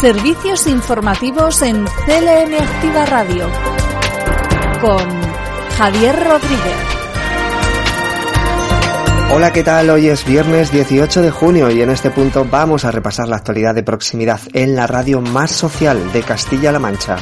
Servicios 0.00 0.68
informativos 0.68 1.60
en 1.62 1.84
CLN 1.84 2.54
Activa 2.54 3.04
Radio 3.06 3.48
con 4.80 5.04
Javier 5.76 6.14
Rodríguez. 6.14 6.76
Hola, 9.32 9.52
¿qué 9.52 9.64
tal? 9.64 9.90
Hoy 9.90 10.06
es 10.06 10.24
viernes 10.24 10.70
18 10.70 11.20
de 11.20 11.32
junio 11.32 11.68
y 11.72 11.82
en 11.82 11.90
este 11.90 12.10
punto 12.10 12.46
vamos 12.48 12.84
a 12.84 12.92
repasar 12.92 13.26
la 13.26 13.38
actualidad 13.38 13.74
de 13.74 13.82
proximidad 13.82 14.40
en 14.52 14.76
la 14.76 14.86
radio 14.86 15.20
más 15.20 15.50
social 15.50 16.12
de 16.12 16.22
Castilla-La 16.22 16.78
Mancha. 16.78 17.16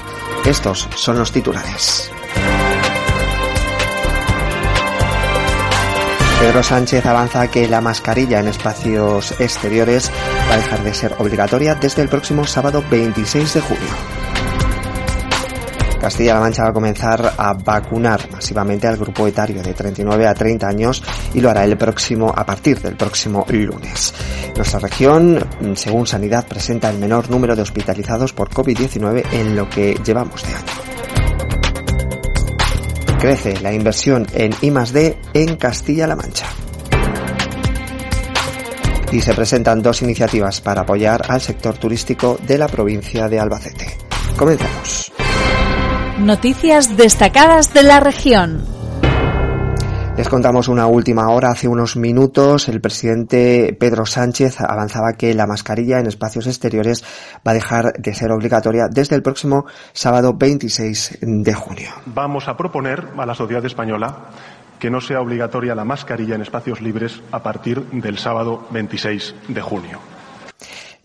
Estos 0.45 0.87
son 0.97 1.19
los 1.19 1.33
titulares. 1.33 2.11
Pedro 6.41 6.63
Sánchez 6.63 7.07
avanza 7.07 7.51
que 7.51 7.67
la 7.67 7.81
mascarilla 7.81 8.41
en 8.41 8.49
espacios 8.49 9.33
exteriores 9.41 10.13
va 10.49 10.55
a 10.55 10.57
dejar 10.57 10.83
de 10.83 10.95
ser 10.95 11.15
obligatoria 11.19 11.75
desde 11.75 12.03
el 12.03 12.09
próximo 12.09 12.47
sábado 12.47 12.83
26 12.91 13.55
de 13.55 13.61
junio. 13.61 14.27
Castilla-La 16.01 16.41
Mancha 16.41 16.63
va 16.63 16.69
a 16.69 16.73
comenzar 16.73 17.35
a 17.37 17.53
vacunar 17.55 18.31
masivamente 18.31 18.87
al 18.87 18.97
grupo 18.97 19.27
etario 19.27 19.61
de 19.63 19.75
39 19.75 20.27
a 20.27 20.35
30 20.35 20.69
años 20.69 21.03
y 21.35 21.41
lo 21.41 21.51
hará 21.51 21.65
el 21.65 21.77
próximo 21.77 22.33
a 22.35 22.47
partir 22.47 22.81
del 22.81 22.97
próximo 22.97 23.45
lunes. 23.49 24.15
Nuestra 24.55 24.79
región, 24.79 25.45
según 25.75 26.07
Sanidad, 26.07 26.47
presenta 26.47 26.91
el 26.91 26.99
menor 26.99 27.29
número 27.29 27.57
de 27.57 27.63
hospitalizados 27.63 28.33
por 28.33 28.51
COVID-19 28.51 29.25
en 29.33 29.57
lo 29.57 29.69
que 29.69 29.99
llevamos 30.05 30.43
de 30.43 30.55
año. 30.55 30.65
Crece 33.19 33.61
la 33.61 33.73
inversión 33.73 34.27
en 34.33 34.55
I+D 34.61 35.19
en 35.35 35.57
Castilla-La 35.57 36.15
Mancha. 36.15 36.47
Y 39.13 39.21
se 39.21 39.35
presentan 39.35 39.83
dos 39.83 40.03
iniciativas 40.03 40.61
para 40.61 40.83
apoyar 40.83 41.23
al 41.29 41.41
sector 41.41 41.79
turístico 41.79 42.39
de 42.47 42.59
la 42.59 42.69
provincia 42.69 43.29
de 43.29 43.39
Albacete. 43.39 43.87
Comenzamos. 44.37 45.13
Noticias 46.19 46.97
destacadas 46.97 47.73
de 47.73 47.83
la 47.83 48.01
región. 48.01 48.77
Les 50.17 50.31
contamos 50.31 50.69
una 50.69 50.87
última 50.87 51.29
hora. 51.29 51.51
Hace 51.51 51.69
unos 51.69 51.95
minutos 51.95 52.71
el 52.71 52.81
presidente 52.81 53.77
Pedro 53.79 54.07
Sánchez 54.07 54.63
avanzaba 54.63 55.13
que 55.13 55.35
la 55.35 55.47
mascarilla 55.47 56.01
en 56.01 56.07
espacios 56.07 56.47
exteriores 56.47 57.05
va 57.47 57.51
a 57.51 57.55
dejar 57.55 57.93
de 57.99 58.15
ser 58.15 58.33
obligatoria 58.33 58.87
desde 58.91 59.15
el 59.15 59.23
próximo 59.23 59.67
sábado 59.93 60.33
26 60.33 61.19
de 61.21 61.53
junio. 61.53 61.91
Vamos 62.07 62.49
a 62.49 62.57
proponer 62.57 63.09
a 63.19 63.27
la 63.27 63.35
sociedad 63.35 63.65
española 63.67 64.31
que 64.79 64.91
no 64.91 65.01
sea 65.01 65.21
obligatoria 65.21 65.75
la 65.75 65.85
mascarilla 65.85 66.35
en 66.35 66.43
espacios 66.43 66.81
libres 66.81 67.21
a 67.33 67.43
partir 67.43 67.83
del 67.93 68.19
sábado 68.19 68.67
26 68.71 69.35
de 69.49 69.61
junio. 69.61 70.01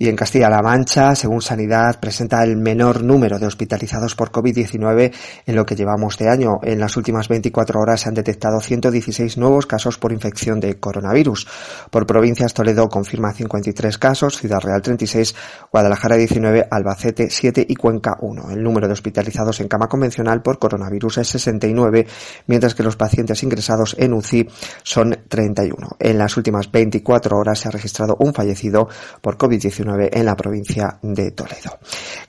Y 0.01 0.09
en 0.09 0.15
Castilla-La 0.15 0.63
Mancha, 0.63 1.13
según 1.13 1.43
Sanidad, 1.43 1.99
presenta 1.99 2.43
el 2.43 2.57
menor 2.57 3.03
número 3.03 3.37
de 3.37 3.45
hospitalizados 3.45 4.15
por 4.15 4.31
COVID-19 4.31 5.13
en 5.45 5.55
lo 5.55 5.63
que 5.63 5.75
llevamos 5.75 6.17
de 6.17 6.27
año. 6.27 6.53
En 6.63 6.79
las 6.79 6.97
últimas 6.97 7.27
24 7.27 7.79
horas 7.79 8.01
se 8.01 8.09
han 8.09 8.15
detectado 8.15 8.59
116 8.59 9.37
nuevos 9.37 9.67
casos 9.67 9.99
por 9.99 10.11
infección 10.11 10.59
de 10.59 10.79
coronavirus. 10.79 11.47
Por 11.91 12.07
provincias, 12.07 12.55
Toledo 12.55 12.89
confirma 12.89 13.31
53 13.31 13.99
casos, 13.99 14.39
Ciudad 14.39 14.59
Real 14.59 14.81
36, 14.81 15.35
Guadalajara 15.71 16.15
19, 16.15 16.67
Albacete 16.71 17.29
7 17.29 17.63
y 17.69 17.75
Cuenca 17.75 18.17
1. 18.21 18.49
El 18.53 18.63
número 18.63 18.87
de 18.87 18.93
hospitalizados 18.93 19.59
en 19.59 19.67
cama 19.67 19.87
convencional 19.87 20.41
por 20.41 20.57
coronavirus 20.57 21.19
es 21.19 21.27
69, 21.27 22.07
mientras 22.47 22.73
que 22.73 22.81
los 22.81 22.95
pacientes 22.95 23.43
ingresados 23.43 23.95
en 23.99 24.13
UCI 24.13 24.49
son 24.81 25.15
31. 25.27 25.89
En 25.99 26.17
las 26.17 26.37
últimas 26.37 26.71
24 26.71 27.37
horas 27.37 27.59
se 27.59 27.67
ha 27.67 27.71
registrado 27.71 28.17
un 28.19 28.33
fallecido 28.33 28.89
por 29.21 29.37
COVID-19 29.37 29.90
en 29.99 30.25
la 30.25 30.35
provincia 30.35 30.99
de 31.01 31.31
Toledo. 31.31 31.79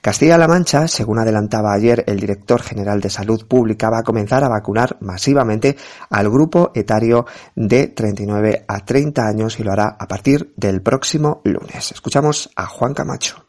Castilla-La 0.01 0.47
Mancha, 0.47 0.87
según 0.87 1.19
adelantaba 1.19 1.73
ayer 1.73 2.03
el 2.07 2.19
director 2.19 2.61
general 2.61 2.99
de 3.01 3.09
Salud 3.09 3.45
Pública, 3.47 3.89
va 3.89 3.99
a 3.99 4.03
comenzar 4.03 4.43
a 4.43 4.49
vacunar 4.49 4.97
masivamente 5.01 5.77
al 6.09 6.29
grupo 6.29 6.71
etario 6.75 7.25
de 7.55 7.87
39 7.87 8.65
a 8.67 8.79
30 8.85 9.27
años 9.27 9.59
y 9.59 9.63
lo 9.63 9.71
hará 9.71 9.95
a 9.99 10.07
partir 10.07 10.53
del 10.55 10.81
próximo 10.81 11.41
lunes. 11.43 11.91
Escuchamos 11.91 12.49
a 12.55 12.65
Juan 12.65 12.93
Camacho. 12.93 13.45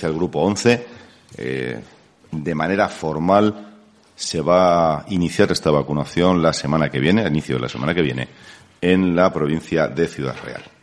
El 0.00 0.14
grupo 0.14 0.40
11, 0.40 0.86
eh, 1.36 1.80
de 2.30 2.54
manera 2.54 2.88
formal 2.88 3.74
se 4.14 4.40
va 4.40 4.98
a 4.98 5.04
iniciar 5.08 5.52
esta 5.52 5.70
vacunación 5.70 6.42
la 6.42 6.52
semana 6.52 6.88
que 6.88 6.98
viene, 6.98 7.22
a 7.22 7.28
inicio 7.28 7.56
de 7.56 7.62
la 7.62 7.68
semana 7.68 7.94
que 7.94 8.02
viene, 8.02 8.28
en 8.80 9.14
la 9.14 9.32
provincia 9.32 9.88
de 9.88 10.08
Ciudad 10.08 10.36
Real 10.44 10.75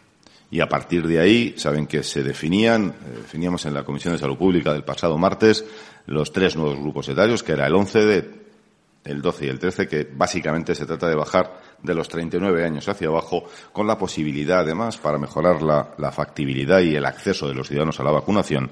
y 0.53 0.61
a 0.61 0.69
partir 0.69 1.07
de 1.07 1.19
ahí 1.19 1.55
saben 1.57 1.87
que 1.87 2.03
se 2.03 2.21
definían, 2.21 2.89
eh, 2.89 3.17
definíamos 3.23 3.65
en 3.65 3.73
la 3.73 3.83
Comisión 3.83 4.13
de 4.13 4.19
Salud 4.19 4.37
Pública 4.37 4.71
del 4.71 4.83
pasado 4.83 5.17
martes 5.17 5.65
los 6.05 6.31
tres 6.31 6.55
nuevos 6.55 6.77
grupos 6.77 7.09
etarios, 7.09 7.41
que 7.41 7.53
era 7.53 7.65
el 7.65 7.73
11 7.73 8.05
de 8.05 8.43
el 9.03 9.19
12 9.19 9.45
y 9.45 9.49
el 9.49 9.57
13, 9.57 9.87
que 9.87 10.07
básicamente 10.13 10.75
se 10.75 10.85
trata 10.85 11.09
de 11.09 11.15
bajar 11.15 11.59
de 11.81 11.95
los 11.95 12.07
39 12.07 12.63
años 12.63 12.87
hacia 12.87 13.07
abajo, 13.07 13.45
con 13.71 13.87
la 13.87 13.97
posibilidad, 13.97 14.59
además, 14.59 14.97
para 14.97 15.17
mejorar 15.17 15.63
la, 15.63 15.95
la 15.97 16.11
factibilidad 16.11 16.81
y 16.81 16.95
el 16.95 17.05
acceso 17.05 17.47
de 17.47 17.55
los 17.55 17.67
ciudadanos 17.67 17.99
a 17.99 18.03
la 18.03 18.11
vacunación, 18.11 18.69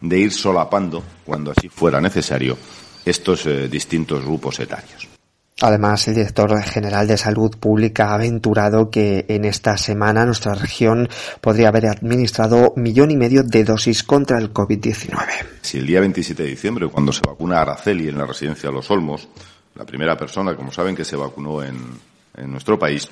de 0.00 0.18
ir 0.18 0.30
solapando, 0.30 1.02
cuando 1.24 1.50
así 1.50 1.68
fuera 1.68 2.00
necesario, 2.00 2.56
estos 3.04 3.44
eh, 3.46 3.68
distintos 3.68 4.24
grupos 4.24 4.60
etarios. 4.60 5.13
Además, 5.60 6.08
el 6.08 6.16
director 6.16 6.60
general 6.62 7.06
de 7.06 7.16
Salud 7.16 7.56
Pública 7.58 8.08
ha 8.08 8.14
aventurado 8.14 8.90
que 8.90 9.24
en 9.28 9.44
esta 9.44 9.76
semana 9.76 10.26
nuestra 10.26 10.54
región 10.54 11.08
podría 11.40 11.68
haber 11.68 11.86
administrado 11.86 12.72
millón 12.76 13.12
y 13.12 13.16
medio 13.16 13.44
de 13.44 13.62
dosis 13.62 14.02
contra 14.02 14.38
el 14.38 14.52
COVID-19. 14.52 15.14
Si 15.62 15.78
el 15.78 15.86
día 15.86 16.00
27 16.00 16.42
de 16.42 16.48
diciembre, 16.48 16.88
cuando 16.88 17.12
se 17.12 17.22
vacuna 17.24 17.60
Araceli 17.60 18.08
en 18.08 18.18
la 18.18 18.26
residencia 18.26 18.68
de 18.68 18.74
Los 18.74 18.90
Olmos, 18.90 19.28
la 19.76 19.84
primera 19.84 20.16
persona, 20.16 20.56
como 20.56 20.72
saben, 20.72 20.96
que 20.96 21.04
se 21.04 21.14
vacunó 21.14 21.62
en, 21.62 21.78
en 22.36 22.50
nuestro 22.50 22.76
país, 22.76 23.08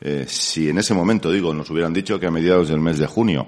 eh, 0.00 0.24
si 0.28 0.68
en 0.68 0.78
ese 0.78 0.92
momento, 0.92 1.30
digo, 1.30 1.54
nos 1.54 1.70
hubieran 1.70 1.92
dicho 1.92 2.18
que 2.18 2.26
a 2.26 2.30
mediados 2.30 2.68
del 2.68 2.80
mes 2.80 2.98
de 2.98 3.06
junio 3.06 3.46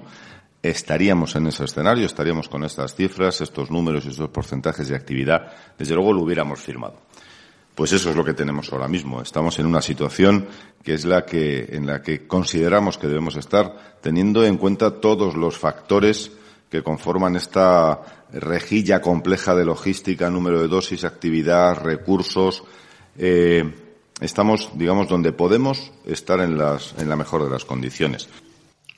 estaríamos 0.61 1.35
en 1.35 1.47
ese 1.47 1.63
escenario, 1.63 2.05
estaríamos 2.05 2.49
con 2.49 2.63
estas 2.63 2.95
cifras, 2.95 3.41
estos 3.41 3.71
números 3.71 4.05
y 4.05 4.09
estos 4.09 4.29
porcentajes 4.29 4.89
de 4.89 4.95
actividad, 4.95 5.53
desde 5.77 5.95
luego 5.95 6.13
lo 6.13 6.21
hubiéramos 6.21 6.59
firmado. 6.59 7.01
Pues 7.79 7.93
eso 7.93 8.09
es 8.09 8.17
lo 8.17 8.25
que 8.25 8.33
tenemos 8.33 8.73
ahora 8.73 8.89
mismo. 8.89 9.21
Estamos 9.21 9.57
en 9.57 9.65
una 9.65 9.81
situación 9.81 10.49
que 10.83 10.95
es 10.95 11.05
la 11.05 11.25
que, 11.25 11.65
en 11.71 11.87
la 11.87 12.01
que 12.01 12.27
consideramos 12.27 12.97
que 12.97 13.07
debemos 13.07 13.37
estar, 13.37 13.95
teniendo 14.01 14.43
en 14.43 14.57
cuenta 14.57 14.99
todos 14.99 15.35
los 15.35 15.57
factores 15.57 16.29
que 16.69 16.83
conforman 16.83 17.37
esta 17.37 18.25
rejilla 18.33 18.99
compleja 18.99 19.55
de 19.55 19.63
logística, 19.63 20.29
número 20.29 20.61
de 20.61 20.67
dosis, 20.67 21.05
actividad, 21.05 21.81
recursos. 21.81 22.65
Eh, 23.17 23.73
estamos, 24.19 24.71
digamos, 24.75 25.07
donde 25.07 25.31
podemos 25.31 25.93
estar 26.05 26.41
en, 26.41 26.57
las, 26.57 26.95
en 26.97 27.07
la 27.07 27.15
mejor 27.15 27.45
de 27.45 27.49
las 27.49 27.63
condiciones. 27.63 28.27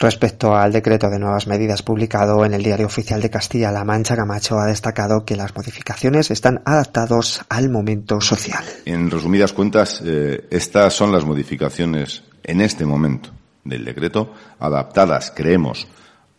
Respecto 0.01 0.55
al 0.55 0.71
decreto 0.71 1.11
de 1.11 1.19
nuevas 1.19 1.45
medidas 1.45 1.83
publicado 1.83 2.43
en 2.43 2.55
el 2.55 2.63
Diario 2.63 2.87
Oficial 2.87 3.21
de 3.21 3.29
Castilla-La 3.29 3.83
Mancha, 3.83 4.15
Camacho 4.15 4.57
ha 4.57 4.65
destacado 4.65 5.25
que 5.25 5.35
las 5.35 5.55
modificaciones 5.55 6.31
están 6.31 6.63
adaptados 6.65 7.41
al 7.49 7.69
momento 7.69 8.19
social. 8.19 8.63
En 8.85 9.11
resumidas 9.11 9.53
cuentas, 9.53 10.01
eh, 10.03 10.47
estas 10.49 10.95
son 10.95 11.11
las 11.11 11.23
modificaciones 11.23 12.23
en 12.41 12.61
este 12.61 12.83
momento 12.83 13.29
del 13.63 13.85
decreto, 13.85 14.33
adaptadas, 14.57 15.31
creemos, 15.35 15.87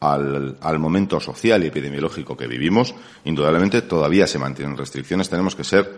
al, 0.00 0.56
al, 0.60 0.78
momento 0.80 1.20
social 1.20 1.62
y 1.62 1.68
epidemiológico 1.68 2.36
que 2.36 2.48
vivimos. 2.48 2.96
Indudablemente 3.24 3.82
todavía 3.82 4.26
se 4.26 4.40
mantienen 4.40 4.76
restricciones, 4.76 5.30
tenemos 5.30 5.54
que 5.54 5.62
ser 5.62 5.88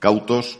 cautos 0.00 0.58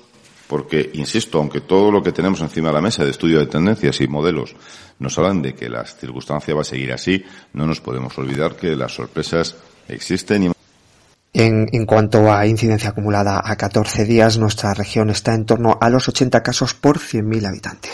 porque, 0.52 0.90
insisto, 0.92 1.38
aunque 1.38 1.62
todo 1.62 1.90
lo 1.90 2.02
que 2.02 2.12
tenemos 2.12 2.42
encima 2.42 2.68
de 2.68 2.74
la 2.74 2.82
mesa 2.82 3.02
de 3.02 3.10
estudio 3.10 3.38
de 3.38 3.46
tendencias 3.46 4.02
y 4.02 4.06
modelos 4.06 4.54
nos 4.98 5.16
hablan 5.16 5.40
de 5.40 5.54
que 5.54 5.70
la 5.70 5.82
circunstancia 5.82 6.54
va 6.54 6.60
a 6.60 6.64
seguir 6.64 6.92
así, 6.92 7.24
no 7.54 7.66
nos 7.66 7.80
podemos 7.80 8.18
olvidar 8.18 8.54
que 8.54 8.76
las 8.76 8.92
sorpresas 8.92 9.56
existen 9.88 10.52
en, 11.32 11.66
en, 11.72 11.86
cuanto 11.86 12.30
a 12.30 12.46
incidencia 12.46 12.90
acumulada 12.90 13.40
a 13.42 13.56
14 13.56 14.04
días, 14.04 14.36
nuestra 14.36 14.74
región 14.74 15.08
está 15.08 15.32
en 15.32 15.46
torno 15.46 15.78
a 15.80 15.88
los 15.88 16.06
80 16.10 16.42
casos 16.42 16.74
por 16.74 16.98
100.000 16.98 17.48
habitantes. 17.48 17.90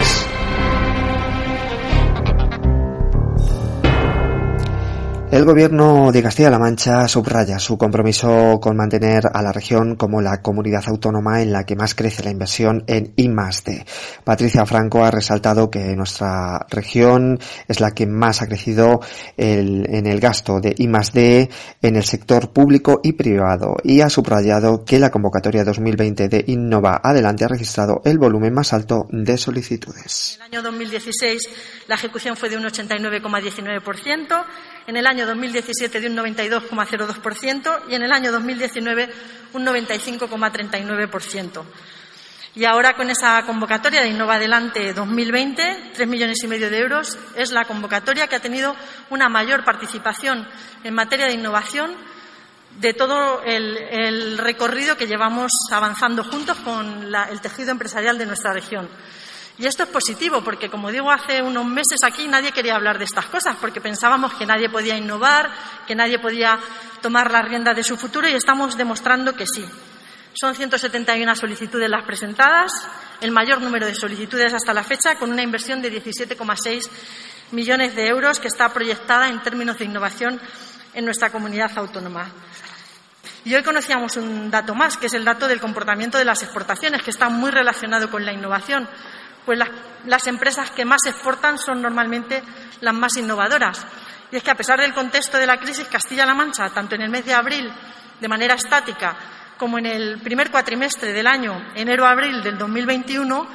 El 5.30 5.44
gobierno 5.44 6.10
de 6.10 6.22
Castilla-La 6.22 6.58
Mancha 6.58 7.06
subraya 7.06 7.58
su 7.58 7.76
compromiso 7.76 8.58
con 8.62 8.78
mantener 8.78 9.24
a 9.32 9.42
la 9.42 9.52
región 9.52 9.94
como 9.94 10.22
la 10.22 10.40
comunidad 10.40 10.84
autónoma 10.86 11.42
en 11.42 11.52
la 11.52 11.64
que 11.64 11.76
más 11.76 11.94
crece 11.94 12.24
la 12.24 12.30
inversión 12.30 12.82
en 12.86 13.12
I+D. 13.14 13.84
Patricia 14.24 14.64
Franco 14.64 15.04
ha 15.04 15.10
resaltado 15.10 15.70
que 15.70 15.94
nuestra 15.94 16.66
región 16.70 17.38
es 17.68 17.78
la 17.78 17.90
que 17.90 18.06
más 18.06 18.40
ha 18.40 18.46
crecido 18.46 19.00
en 19.36 20.06
el 20.06 20.18
gasto 20.18 20.60
de 20.60 20.74
I+D 20.76 21.50
en 21.82 21.96
el 21.96 22.04
sector 22.04 22.50
público 22.50 23.00
y 23.02 23.12
privado 23.12 23.76
y 23.84 24.00
ha 24.00 24.08
subrayado 24.08 24.82
que 24.86 24.98
la 24.98 25.10
convocatoria 25.10 25.62
2020 25.62 26.28
de 26.30 26.44
Innova 26.46 27.02
Adelante 27.04 27.44
ha 27.44 27.48
registrado 27.48 28.00
el 28.06 28.18
volumen 28.18 28.54
más 28.54 28.72
alto 28.72 29.06
de 29.10 29.36
solicitudes. 29.36 30.38
En 30.40 30.46
el 30.46 30.58
año 30.58 30.62
2016 30.62 31.50
la 31.86 31.96
ejecución 31.96 32.34
fue 32.34 32.48
de 32.48 32.56
un 32.56 32.64
89,19%, 32.64 34.44
en 34.88 34.96
el 34.96 35.06
año 35.06 35.26
2017 35.26 36.00
de 36.00 36.08
un 36.08 36.16
92,02% 36.16 37.82
y 37.90 37.94
en 37.94 38.02
el 38.02 38.10
año 38.10 38.32
2019 38.32 39.10
un 39.52 39.66
95,39%. 39.66 41.62
Y 42.54 42.64
ahora 42.64 42.94
con 42.94 43.10
esa 43.10 43.44
convocatoria 43.44 44.00
de 44.00 44.08
Innova 44.08 44.36
Adelante 44.36 44.94
2020, 44.94 45.92
tres 45.94 46.08
millones 46.08 46.42
y 46.42 46.48
medio 46.48 46.70
de 46.70 46.78
euros, 46.78 47.18
es 47.36 47.52
la 47.52 47.66
convocatoria 47.66 48.28
que 48.28 48.36
ha 48.36 48.40
tenido 48.40 48.74
una 49.10 49.28
mayor 49.28 49.62
participación 49.62 50.48
en 50.82 50.94
materia 50.94 51.26
de 51.26 51.34
innovación 51.34 51.94
de 52.80 52.94
todo 52.94 53.42
el, 53.42 54.38
recorrido 54.38 54.96
que 54.96 55.06
llevamos 55.06 55.52
avanzando 55.70 56.24
juntos 56.24 56.56
con 56.60 57.14
el 57.14 57.40
tejido 57.42 57.72
empresarial 57.72 58.16
de 58.16 58.24
nuestra 58.24 58.54
región. 58.54 58.88
Y 59.58 59.66
esto 59.66 59.82
es 59.82 59.88
positivo 59.88 60.42
porque, 60.42 60.70
como 60.70 60.92
digo, 60.92 61.10
hace 61.10 61.42
unos 61.42 61.66
meses 61.66 62.04
aquí 62.04 62.28
nadie 62.28 62.52
quería 62.52 62.76
hablar 62.76 62.96
de 62.98 63.04
estas 63.04 63.26
cosas 63.26 63.56
porque 63.60 63.80
pensábamos 63.80 64.34
que 64.34 64.46
nadie 64.46 64.68
podía 64.68 64.96
innovar, 64.96 65.50
que 65.86 65.96
nadie 65.96 66.20
podía 66.20 66.60
tomar 67.02 67.32
la 67.32 67.42
rienda 67.42 67.74
de 67.74 67.82
su 67.82 67.96
futuro 67.96 68.28
y 68.28 68.34
estamos 68.34 68.76
demostrando 68.76 69.34
que 69.34 69.46
sí. 69.46 69.64
Son 70.32 70.54
171 70.54 71.34
solicitudes 71.34 71.90
las 71.90 72.04
presentadas, 72.04 72.70
el 73.20 73.32
mayor 73.32 73.60
número 73.60 73.86
de 73.86 73.96
solicitudes 73.96 74.54
hasta 74.54 74.72
la 74.72 74.84
fecha, 74.84 75.16
con 75.16 75.32
una 75.32 75.42
inversión 75.42 75.82
de 75.82 75.92
17,6 75.92 76.88
millones 77.50 77.96
de 77.96 78.06
euros 78.06 78.38
que 78.38 78.46
está 78.46 78.72
proyectada 78.72 79.28
en 79.28 79.42
términos 79.42 79.78
de 79.78 79.86
innovación 79.86 80.40
en 80.94 81.04
nuestra 81.04 81.30
comunidad 81.30 81.76
autónoma. 81.76 82.30
Y 83.44 83.54
hoy 83.56 83.64
conocíamos 83.64 84.16
un 84.16 84.50
dato 84.50 84.76
más, 84.76 84.96
que 84.96 85.06
es 85.06 85.14
el 85.14 85.24
dato 85.24 85.48
del 85.48 85.60
comportamiento 85.60 86.18
de 86.18 86.24
las 86.24 86.42
exportaciones, 86.44 87.02
que 87.02 87.10
está 87.10 87.28
muy 87.28 87.50
relacionado 87.50 88.08
con 88.08 88.24
la 88.24 88.32
innovación 88.32 88.88
pues 89.48 89.58
las, 90.04 90.26
empresas 90.26 90.70
que 90.72 90.84
más 90.84 91.06
exportan 91.06 91.56
son 91.56 91.80
normalmente 91.80 92.42
las 92.82 92.92
más 92.92 93.16
innovadoras. 93.16 93.82
Y 94.30 94.36
es 94.36 94.42
que 94.42 94.50
a 94.50 94.54
pesar 94.54 94.78
del 94.78 94.92
contexto 94.92 95.38
de 95.38 95.46
la 95.46 95.58
crisis, 95.58 95.88
Castilla-La 95.88 96.34
Mancha, 96.34 96.68
tanto 96.68 96.96
en 96.96 97.00
el 97.00 97.08
mes 97.08 97.24
de 97.24 97.32
abril 97.32 97.72
de 98.20 98.28
manera 98.28 98.56
estática 98.56 99.16
como 99.56 99.78
en 99.78 99.86
el 99.86 100.20
primer 100.20 100.50
cuatrimestre 100.50 101.14
del 101.14 101.26
año 101.26 101.72
enero-abril 101.74 102.42
del 102.42 102.58
2021, 102.58 103.48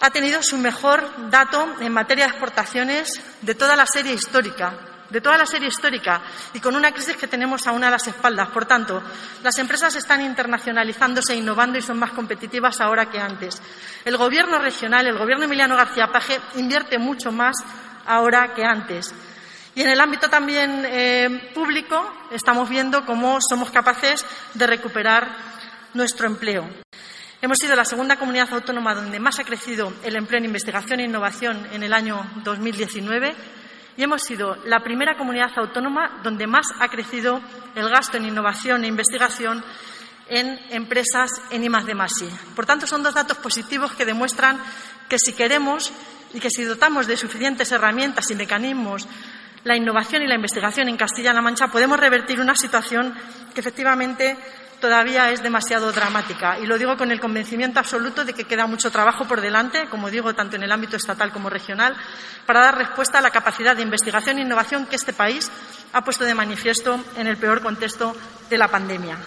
ha 0.00 0.10
tenido 0.10 0.42
su 0.42 0.56
mejor 0.56 1.28
dato 1.28 1.68
en 1.80 1.92
materia 1.92 2.24
de 2.24 2.30
exportaciones 2.30 3.20
de 3.42 3.54
toda 3.54 3.76
la 3.76 3.84
serie 3.84 4.14
histórica, 4.14 4.72
de 5.10 5.20
toda 5.20 5.36
la 5.36 5.46
serie 5.46 5.68
histórica 5.68 6.22
y 6.54 6.60
con 6.60 6.74
una 6.74 6.92
crisis 6.92 7.16
que 7.16 7.26
tenemos 7.26 7.66
aún 7.66 7.84
a 7.84 7.90
las 7.90 8.06
espaldas. 8.06 8.48
Por 8.48 8.64
tanto, 8.64 9.02
las 9.42 9.58
empresas 9.58 9.94
están 9.96 10.22
internacionalizándose, 10.22 11.36
innovando 11.36 11.78
y 11.78 11.82
son 11.82 11.98
más 11.98 12.12
competitivas 12.12 12.80
ahora 12.80 13.10
que 13.10 13.18
antes. 13.18 13.60
El 14.04 14.16
Gobierno 14.16 14.58
regional, 14.58 15.06
el 15.06 15.18
Gobierno 15.18 15.44
Emiliano 15.44 15.76
García 15.76 16.08
Paje, 16.08 16.40
invierte 16.56 16.98
mucho 16.98 17.32
más 17.32 17.56
ahora 18.06 18.54
que 18.54 18.64
antes. 18.64 19.12
Y 19.74 19.82
en 19.82 19.90
el 19.90 20.00
ámbito 20.00 20.28
también 20.28 20.84
eh, 20.84 21.50
público 21.54 22.12
estamos 22.30 22.68
viendo 22.68 23.04
cómo 23.06 23.38
somos 23.40 23.70
capaces 23.70 24.24
de 24.54 24.66
recuperar 24.66 25.28
nuestro 25.94 26.26
empleo. 26.26 26.68
Hemos 27.42 27.56
sido 27.58 27.74
la 27.74 27.84
segunda 27.84 28.16
comunidad 28.16 28.52
autónoma 28.52 28.94
donde 28.94 29.18
más 29.18 29.38
ha 29.38 29.44
crecido 29.44 29.92
el 30.04 30.16
empleo 30.16 30.38
en 30.38 30.44
investigación 30.44 31.00
e 31.00 31.04
innovación 31.04 31.66
en 31.72 31.82
el 31.82 31.94
año 31.94 32.22
2019 32.44 33.34
y 33.96 34.02
hemos 34.02 34.22
sido 34.22 34.56
la 34.64 34.80
primera 34.80 35.16
comunidad 35.16 35.50
autónoma 35.56 36.20
donde 36.22 36.46
más 36.46 36.66
ha 36.78 36.88
crecido 36.88 37.40
el 37.74 37.88
gasto 37.88 38.16
en 38.16 38.26
innovación 38.26 38.84
e 38.84 38.88
investigación 38.88 39.64
en 40.28 40.58
empresas 40.70 41.30
en 41.50 41.64
I 41.64 41.68
de 41.68 41.96
Por 42.54 42.64
tanto, 42.64 42.86
son 42.86 43.02
dos 43.02 43.14
datos 43.14 43.38
positivos 43.38 43.92
que 43.94 44.06
demuestran 44.06 44.58
que 45.08 45.18
si 45.18 45.32
queremos 45.32 45.92
y 46.32 46.38
que 46.38 46.50
si 46.50 46.62
dotamos 46.62 47.08
de 47.08 47.16
suficientes 47.16 47.72
herramientas 47.72 48.30
y 48.30 48.36
mecanismos 48.36 49.08
la 49.64 49.76
innovación 49.76 50.22
y 50.22 50.26
la 50.26 50.36
investigación 50.36 50.88
en 50.88 50.96
Castilla-La 50.96 51.42
Mancha, 51.42 51.68
podemos 51.68 51.98
revertir 51.98 52.40
una 52.40 52.54
situación 52.54 53.14
que 53.52 53.60
efectivamente 53.60 54.38
todavía 54.80 55.30
es 55.30 55.42
demasiado 55.42 55.92
dramática. 55.92 56.58
Y 56.58 56.66
lo 56.66 56.78
digo 56.78 56.96
con 56.96 57.12
el 57.12 57.20
convencimiento 57.20 57.78
absoluto 57.78 58.24
de 58.24 58.32
que 58.32 58.44
queda 58.44 58.66
mucho 58.66 58.90
trabajo 58.90 59.26
por 59.26 59.40
delante, 59.40 59.88
como 59.90 60.10
digo, 60.10 60.34
tanto 60.34 60.56
en 60.56 60.62
el 60.62 60.72
ámbito 60.72 60.96
estatal 60.96 61.32
como 61.32 61.50
regional, 61.50 61.96
para 62.46 62.60
dar 62.60 62.78
respuesta 62.78 63.18
a 63.18 63.22
la 63.22 63.30
capacidad 63.30 63.76
de 63.76 63.82
investigación 63.82 64.38
e 64.38 64.42
innovación 64.42 64.86
que 64.86 64.96
este 64.96 65.12
país 65.12 65.50
ha 65.92 66.02
puesto 66.02 66.24
de 66.24 66.34
manifiesto 66.34 66.98
en 67.16 67.26
el 67.26 67.36
peor 67.36 67.62
contexto 67.62 68.16
de 68.48 68.58
la 68.58 68.68
pandemia. 68.68 69.18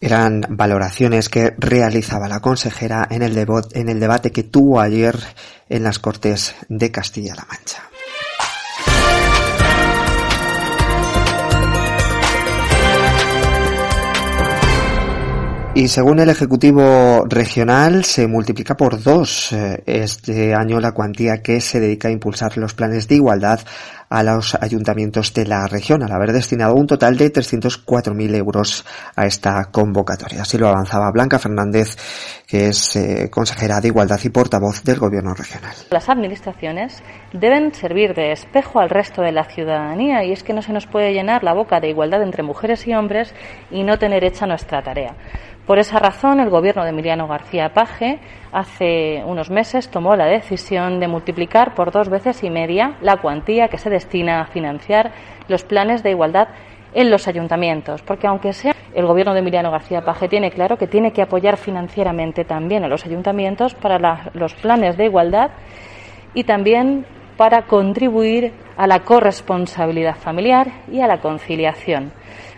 Eran 0.00 0.42
valoraciones 0.50 1.28
que 1.28 1.54
realizaba 1.58 2.28
la 2.28 2.40
consejera 2.40 3.06
en 3.10 3.22
el, 3.22 3.36
en 3.72 3.88
el 3.88 3.98
debate 3.98 4.30
que 4.30 4.44
tuvo 4.44 4.80
ayer 4.80 5.16
en 5.68 5.82
las 5.82 5.98
Cortes 5.98 6.54
de 6.68 6.90
Castilla-La 6.92 7.46
Mancha. 7.48 7.82
Y 15.78 15.86
según 15.86 16.18
el 16.18 16.28
Ejecutivo 16.28 17.24
Regional, 17.28 18.04
se 18.04 18.26
multiplica 18.26 18.76
por 18.76 19.00
dos 19.00 19.52
eh, 19.52 19.80
este 19.86 20.52
año 20.52 20.80
la 20.80 20.90
cuantía 20.90 21.40
que 21.40 21.60
se 21.60 21.78
dedica 21.78 22.08
a 22.08 22.10
impulsar 22.10 22.58
los 22.58 22.74
planes 22.74 23.06
de 23.06 23.14
igualdad 23.14 23.60
a 24.08 24.22
los 24.22 24.54
ayuntamientos 24.54 25.34
de 25.34 25.46
la 25.46 25.66
región, 25.66 26.02
al 26.02 26.12
haber 26.12 26.32
destinado 26.32 26.74
un 26.74 26.86
total 26.86 27.16
de 27.16 27.32
304.000 27.32 28.34
euros 28.36 28.84
a 29.16 29.26
esta 29.26 29.66
convocatoria. 29.70 30.42
Así 30.42 30.58
lo 30.58 30.68
avanzaba 30.68 31.10
Blanca 31.12 31.38
Fernández, 31.38 31.96
que 32.46 32.68
es 32.68 32.96
eh, 32.96 33.28
consejera 33.30 33.80
de 33.80 33.88
Igualdad 33.88 34.20
y 34.24 34.30
portavoz 34.30 34.82
del 34.82 34.98
Gobierno 34.98 35.34
regional. 35.34 35.74
Las 35.90 36.08
administraciones 36.08 37.02
deben 37.32 37.74
servir 37.74 38.14
de 38.14 38.32
espejo 38.32 38.80
al 38.80 38.90
resto 38.90 39.22
de 39.22 39.32
la 39.32 39.44
ciudadanía 39.44 40.24
y 40.24 40.32
es 40.32 40.42
que 40.42 40.54
no 40.54 40.62
se 40.62 40.72
nos 40.72 40.86
puede 40.86 41.12
llenar 41.12 41.44
la 41.44 41.54
boca 41.54 41.80
de 41.80 41.88
igualdad 41.88 42.22
entre 42.22 42.42
mujeres 42.42 42.86
y 42.86 42.94
hombres 42.94 43.34
y 43.70 43.84
no 43.84 43.98
tener 43.98 44.24
hecha 44.24 44.46
nuestra 44.46 44.82
tarea. 44.82 45.14
Por 45.68 45.78
esa 45.78 45.98
razón, 45.98 46.40
el 46.40 46.48
gobierno 46.48 46.82
de 46.82 46.88
Emiliano 46.88 47.28
García 47.28 47.74
Paje 47.74 48.20
hace 48.52 49.22
unos 49.26 49.50
meses 49.50 49.90
tomó 49.90 50.16
la 50.16 50.24
decisión 50.24 50.98
de 50.98 51.08
multiplicar 51.08 51.74
por 51.74 51.92
dos 51.92 52.08
veces 52.08 52.42
y 52.42 52.48
media 52.48 52.96
la 53.02 53.18
cuantía 53.18 53.68
que 53.68 53.76
se 53.76 53.90
destina 53.98 54.40
a 54.40 54.46
financiar 54.46 55.12
los 55.48 55.64
planes 55.64 56.02
de 56.02 56.10
igualdad 56.10 56.48
en 56.94 57.10
los 57.10 57.28
ayuntamientos, 57.28 58.02
porque 58.02 58.26
aunque 58.26 58.52
sea 58.52 58.74
el 58.94 59.06
gobierno 59.06 59.34
de 59.34 59.40
Emiliano 59.40 59.70
García 59.70 60.02
Paje 60.02 60.28
tiene 60.28 60.50
claro 60.50 60.78
que 60.78 60.86
tiene 60.86 61.12
que 61.12 61.22
apoyar 61.22 61.56
financieramente 61.56 62.44
también 62.44 62.84
a 62.84 62.88
los 62.88 63.04
ayuntamientos 63.04 63.74
para 63.74 64.30
los 64.32 64.54
planes 64.54 64.96
de 64.96 65.04
igualdad 65.04 65.50
y 66.34 66.44
también 66.44 67.04
para 67.36 67.62
contribuir 67.62 68.52
a 68.76 68.86
la 68.86 69.00
corresponsabilidad 69.00 70.16
familiar 70.16 70.68
y 70.90 71.00
a 71.00 71.06
la 71.06 71.20
conciliación. 71.20 72.12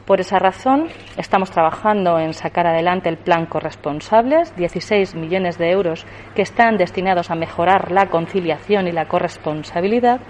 Por 0.06 0.20
esa 0.20 0.38
razón, 0.38 0.88
estamos 1.16 1.50
trabajando 1.50 2.18
en 2.18 2.34
sacar 2.34 2.66
adelante 2.66 3.08
el 3.08 3.16
plan 3.16 3.46
corresponsables, 3.46 4.56
16 4.56 5.14
millones 5.14 5.58
de 5.58 5.70
euros 5.70 6.06
que 6.34 6.42
están 6.42 6.78
destinados 6.78 7.30
a 7.30 7.36
mejorar 7.36 7.92
la 7.92 8.06
conciliación 8.06 8.88
y 8.88 8.92
la 8.92 9.06
corresponsabilidad, 9.06 10.20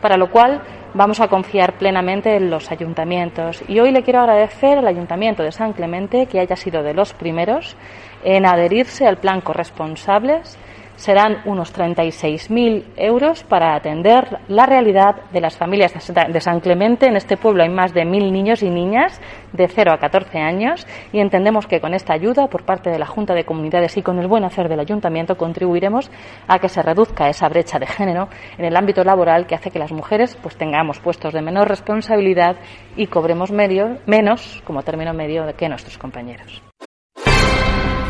para 0.00 0.16
lo 0.16 0.30
cual 0.30 0.62
vamos 0.94 1.20
a 1.20 1.28
confiar 1.28 1.74
plenamente 1.74 2.36
en 2.36 2.50
los 2.50 2.70
ayuntamientos. 2.70 3.62
Y 3.68 3.80
hoy 3.80 3.92
le 3.92 4.02
quiero 4.02 4.20
agradecer 4.20 4.78
al 4.78 4.86
Ayuntamiento 4.86 5.42
de 5.42 5.52
San 5.52 5.72
Clemente 5.72 6.26
que 6.26 6.40
haya 6.40 6.56
sido 6.56 6.82
de 6.82 6.94
los 6.94 7.12
primeros 7.12 7.76
en 8.24 8.46
adherirse 8.46 9.06
al 9.06 9.18
plan 9.18 9.40
corresponsables 9.40 10.58
serán 10.96 11.42
unos 11.44 11.74
36.000 11.74 12.84
euros 12.96 13.44
para 13.44 13.74
atender 13.74 14.38
la 14.48 14.66
realidad 14.66 15.16
de 15.32 15.40
las 15.40 15.56
familias 15.56 15.92
de 15.94 16.40
San 16.40 16.60
Clemente. 16.60 17.06
En 17.06 17.16
este 17.16 17.36
pueblo 17.36 17.62
hay 17.62 17.68
más 17.68 17.94
de 17.94 18.04
mil 18.04 18.32
niños 18.32 18.62
y 18.62 18.70
niñas 18.70 19.20
de 19.52 19.68
0 19.68 19.92
a 19.92 19.98
14 19.98 20.38
años 20.38 20.86
y 21.12 21.20
entendemos 21.20 21.66
que 21.66 21.80
con 21.80 21.94
esta 21.94 22.12
ayuda 22.12 22.48
por 22.48 22.64
parte 22.64 22.90
de 22.90 22.98
la 22.98 23.06
Junta 23.06 23.34
de 23.34 23.44
Comunidades 23.44 23.96
y 23.96 24.02
con 24.02 24.18
el 24.18 24.26
buen 24.26 24.44
hacer 24.44 24.68
del 24.68 24.80
Ayuntamiento 24.80 25.36
contribuiremos 25.36 26.10
a 26.48 26.58
que 26.58 26.68
se 26.68 26.82
reduzca 26.82 27.28
esa 27.28 27.48
brecha 27.48 27.78
de 27.78 27.86
género 27.86 28.28
en 28.58 28.64
el 28.64 28.76
ámbito 28.76 29.04
laboral 29.04 29.46
que 29.46 29.54
hace 29.54 29.70
que 29.70 29.78
las 29.78 29.92
mujeres 29.92 30.36
pues 30.42 30.56
tengamos 30.56 30.98
puestos 30.98 31.32
de 31.32 31.42
menor 31.42 31.68
responsabilidad 31.68 32.56
y 32.96 33.06
cobremos 33.06 33.50
medio, 33.50 33.98
menos 34.06 34.62
como 34.64 34.82
término 34.82 35.12
medio 35.12 35.44
que 35.56 35.68
nuestros 35.68 35.98
compañeros. 35.98 36.62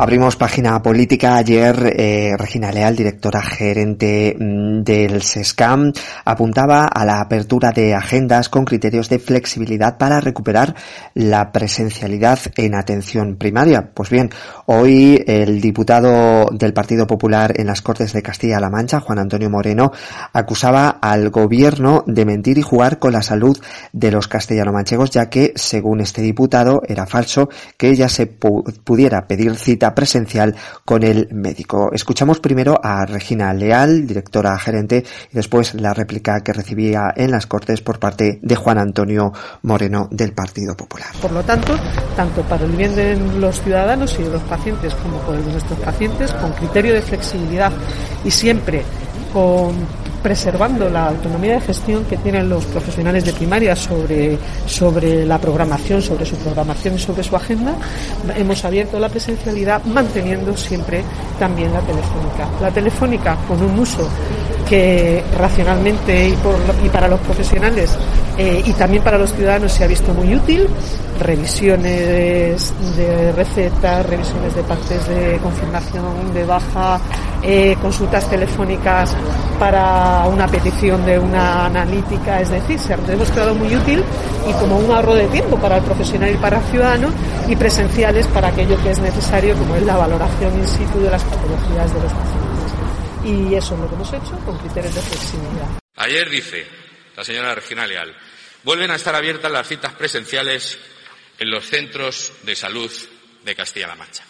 Abrimos 0.00 0.36
página 0.36 0.80
política. 0.80 1.34
Ayer, 1.34 1.92
eh, 1.98 2.36
Regina 2.38 2.70
Leal, 2.70 2.94
directora 2.94 3.42
gerente 3.42 4.36
mm, 4.38 4.84
del 4.84 5.22
SESCAM, 5.22 5.92
apuntaba 6.24 6.84
a 6.84 7.04
la 7.04 7.20
apertura 7.20 7.72
de 7.72 7.96
agendas 7.96 8.48
con 8.48 8.64
criterios 8.64 9.08
de 9.08 9.18
flexibilidad 9.18 9.98
para 9.98 10.20
recuperar 10.20 10.76
la 11.14 11.50
presencialidad 11.50 12.38
en 12.54 12.76
atención 12.76 13.34
primaria. 13.38 13.90
Pues 13.92 14.08
bien, 14.08 14.30
hoy 14.66 15.20
el 15.26 15.60
diputado 15.60 16.46
del 16.52 16.72
Partido 16.72 17.08
Popular 17.08 17.52
en 17.56 17.66
las 17.66 17.82
Cortes 17.82 18.12
de 18.12 18.22
Castilla-La 18.22 18.70
Mancha, 18.70 19.00
Juan 19.00 19.18
Antonio 19.18 19.50
Moreno, 19.50 19.90
acusaba 20.32 20.90
al 21.02 21.30
gobierno 21.30 22.04
de 22.06 22.24
mentir 22.24 22.58
y 22.58 22.62
jugar 22.62 23.00
con 23.00 23.14
la 23.14 23.22
salud 23.22 23.58
de 23.92 24.12
los 24.12 24.28
castellano-manchegos, 24.28 25.10
ya 25.10 25.28
que, 25.28 25.54
según 25.56 26.00
este 26.00 26.22
diputado, 26.22 26.82
era 26.86 27.04
falso 27.04 27.48
que 27.76 27.96
ya 27.96 28.08
se 28.08 28.28
pudiera 28.28 29.26
pedir 29.26 29.56
cita 29.56 29.87
presencial 29.94 30.54
con 30.84 31.02
el 31.02 31.28
médico. 31.32 31.90
Escuchamos 31.92 32.40
primero 32.40 32.78
a 32.82 33.06
Regina 33.06 33.52
Leal, 33.52 34.06
directora 34.06 34.58
gerente, 34.58 35.04
y 35.30 35.34
después 35.34 35.74
la 35.74 35.94
réplica 35.94 36.40
que 36.40 36.52
recibía 36.52 37.12
en 37.16 37.30
las 37.30 37.46
Cortes 37.46 37.80
por 37.80 37.98
parte 37.98 38.38
de 38.42 38.56
Juan 38.56 38.78
Antonio 38.78 39.32
Moreno 39.62 40.08
del 40.10 40.32
Partido 40.32 40.76
Popular. 40.76 41.08
Por 41.20 41.32
lo 41.32 41.42
tanto, 41.42 41.74
tanto 42.16 42.42
para 42.42 42.64
el 42.64 42.72
bien 42.72 42.94
de 42.94 43.16
los 43.16 43.60
ciudadanos 43.62 44.18
y 44.18 44.22
de 44.22 44.30
los 44.30 44.42
pacientes 44.42 44.94
como 44.94 45.18
por 45.20 45.34
el 45.34 45.44
de 45.44 45.52
nuestros 45.52 45.78
pacientes, 45.80 46.32
con 46.32 46.52
criterio 46.52 46.94
de 46.94 47.02
flexibilidad 47.02 47.72
y 48.24 48.30
siempre 48.30 48.82
con 49.32 49.74
preservando 50.22 50.88
la 50.88 51.08
autonomía 51.08 51.54
de 51.54 51.60
gestión 51.60 52.04
que 52.04 52.16
tienen 52.16 52.48
los 52.48 52.64
profesionales 52.66 53.24
de 53.24 53.32
primaria 53.32 53.74
sobre, 53.76 54.38
sobre 54.66 55.24
la 55.24 55.38
programación, 55.38 56.02
sobre 56.02 56.26
su 56.26 56.36
programación 56.36 56.94
y 56.94 56.98
sobre 56.98 57.22
su 57.22 57.36
agenda, 57.36 57.74
hemos 58.36 58.64
abierto 58.64 58.98
la 58.98 59.08
presencialidad 59.08 59.82
manteniendo 59.84 60.56
siempre 60.56 61.02
también 61.38 61.72
la 61.72 61.80
telefónica. 61.80 62.48
La 62.60 62.70
telefónica 62.70 63.36
con 63.46 63.62
un 63.62 63.78
uso 63.78 64.08
que 64.68 65.22
racionalmente 65.38 66.28
y, 66.28 66.88
para 66.90 67.08
los 67.08 67.20
profesionales 67.20 67.96
eh, 68.38 68.62
y 68.64 68.72
también 68.74 69.02
para 69.02 69.18
los 69.18 69.34
ciudadanos 69.34 69.72
se 69.72 69.82
ha 69.82 69.88
visto 69.88 70.14
muy 70.14 70.32
útil. 70.34 70.68
Revisiones 71.18 72.72
de 72.96 73.32
recetas, 73.32 74.06
revisiones 74.06 74.54
de 74.54 74.62
partes 74.62 75.08
de 75.08 75.38
confirmación 75.42 76.32
de 76.32 76.44
baja, 76.44 77.00
eh, 77.42 77.76
consultas 77.82 78.30
telefónicas 78.30 79.16
para 79.58 80.24
una 80.28 80.46
petición 80.46 81.04
de 81.04 81.18
una 81.18 81.66
analítica, 81.66 82.40
es 82.40 82.50
decir, 82.50 82.78
se 82.78 82.94
ha 82.94 82.96
demostrado 82.98 83.56
muy 83.56 83.74
útil 83.74 84.04
y 84.48 84.52
como 84.52 84.78
un 84.78 84.88
ahorro 84.92 85.16
de 85.16 85.26
tiempo 85.26 85.56
para 85.56 85.78
el 85.78 85.82
profesional 85.82 86.30
y 86.30 86.36
para 86.36 86.58
el 86.58 86.64
ciudadano 86.66 87.08
y 87.48 87.56
presenciales 87.56 88.28
para 88.28 88.48
aquello 88.48 88.80
que 88.84 88.92
es 88.92 89.00
necesario, 89.00 89.56
como 89.56 89.74
es 89.74 89.82
la 89.82 89.96
valoración 89.96 90.56
in 90.56 90.66
situ 90.66 91.00
de 91.00 91.10
las 91.10 91.24
patologías 91.24 91.92
de 91.92 92.00
los 92.00 92.12
pacientes. 92.12 92.48
Y 93.24 93.54
eso 93.54 93.74
es 93.74 93.80
lo 93.80 93.88
que 93.88 93.94
hemos 93.96 94.12
hecho 94.12 94.38
con 94.46 94.56
criterios 94.58 94.94
de 94.94 95.00
flexibilidad. 95.00 95.66
Ayer 95.96 96.30
dice 96.30 96.87
la 97.18 97.24
señora 97.24 97.52
Regina 97.52 97.84
Leal, 97.84 98.16
vuelven 98.62 98.92
a 98.92 98.94
estar 98.94 99.12
abiertas 99.12 99.50
las 99.50 99.66
citas 99.66 99.92
presenciales 99.94 100.78
en 101.36 101.50
los 101.50 101.66
centros 101.66 102.32
de 102.42 102.54
salud 102.54 102.92
de 103.42 103.56
Castilla-La 103.56 103.96
Mancha. 103.96 104.22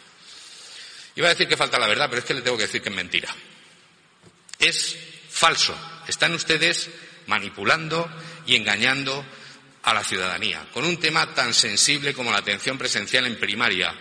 Iba 1.15 1.27
a 1.27 1.33
decir 1.33 1.47
que 1.47 1.59
falta 1.59 1.79
la 1.79 1.87
verdad, 1.87 2.07
pero 2.09 2.21
es 2.21 2.25
que 2.25 2.33
le 2.33 2.41
tengo 2.41 2.57
que 2.57 2.63
decir 2.63 2.81
que 2.81 2.89
es 2.89 2.95
mentira. 2.95 3.29
Es 4.59 4.97
falso. 5.29 5.79
Están 6.09 6.33
ustedes 6.33 6.89
manipulando 7.27 8.11
y 8.47 8.57
engañando 8.57 9.23
a 9.83 9.93
la 9.93 10.03
ciudadanía 10.03 10.67
con 10.73 10.87
un 10.87 10.99
tema 10.99 11.35
tan 11.35 11.53
sensible 11.53 12.15
como 12.15 12.33
la 12.33 12.39
atención 12.39 12.79
presencial 12.79 13.27
en 13.27 13.39
primaria, 13.39 13.95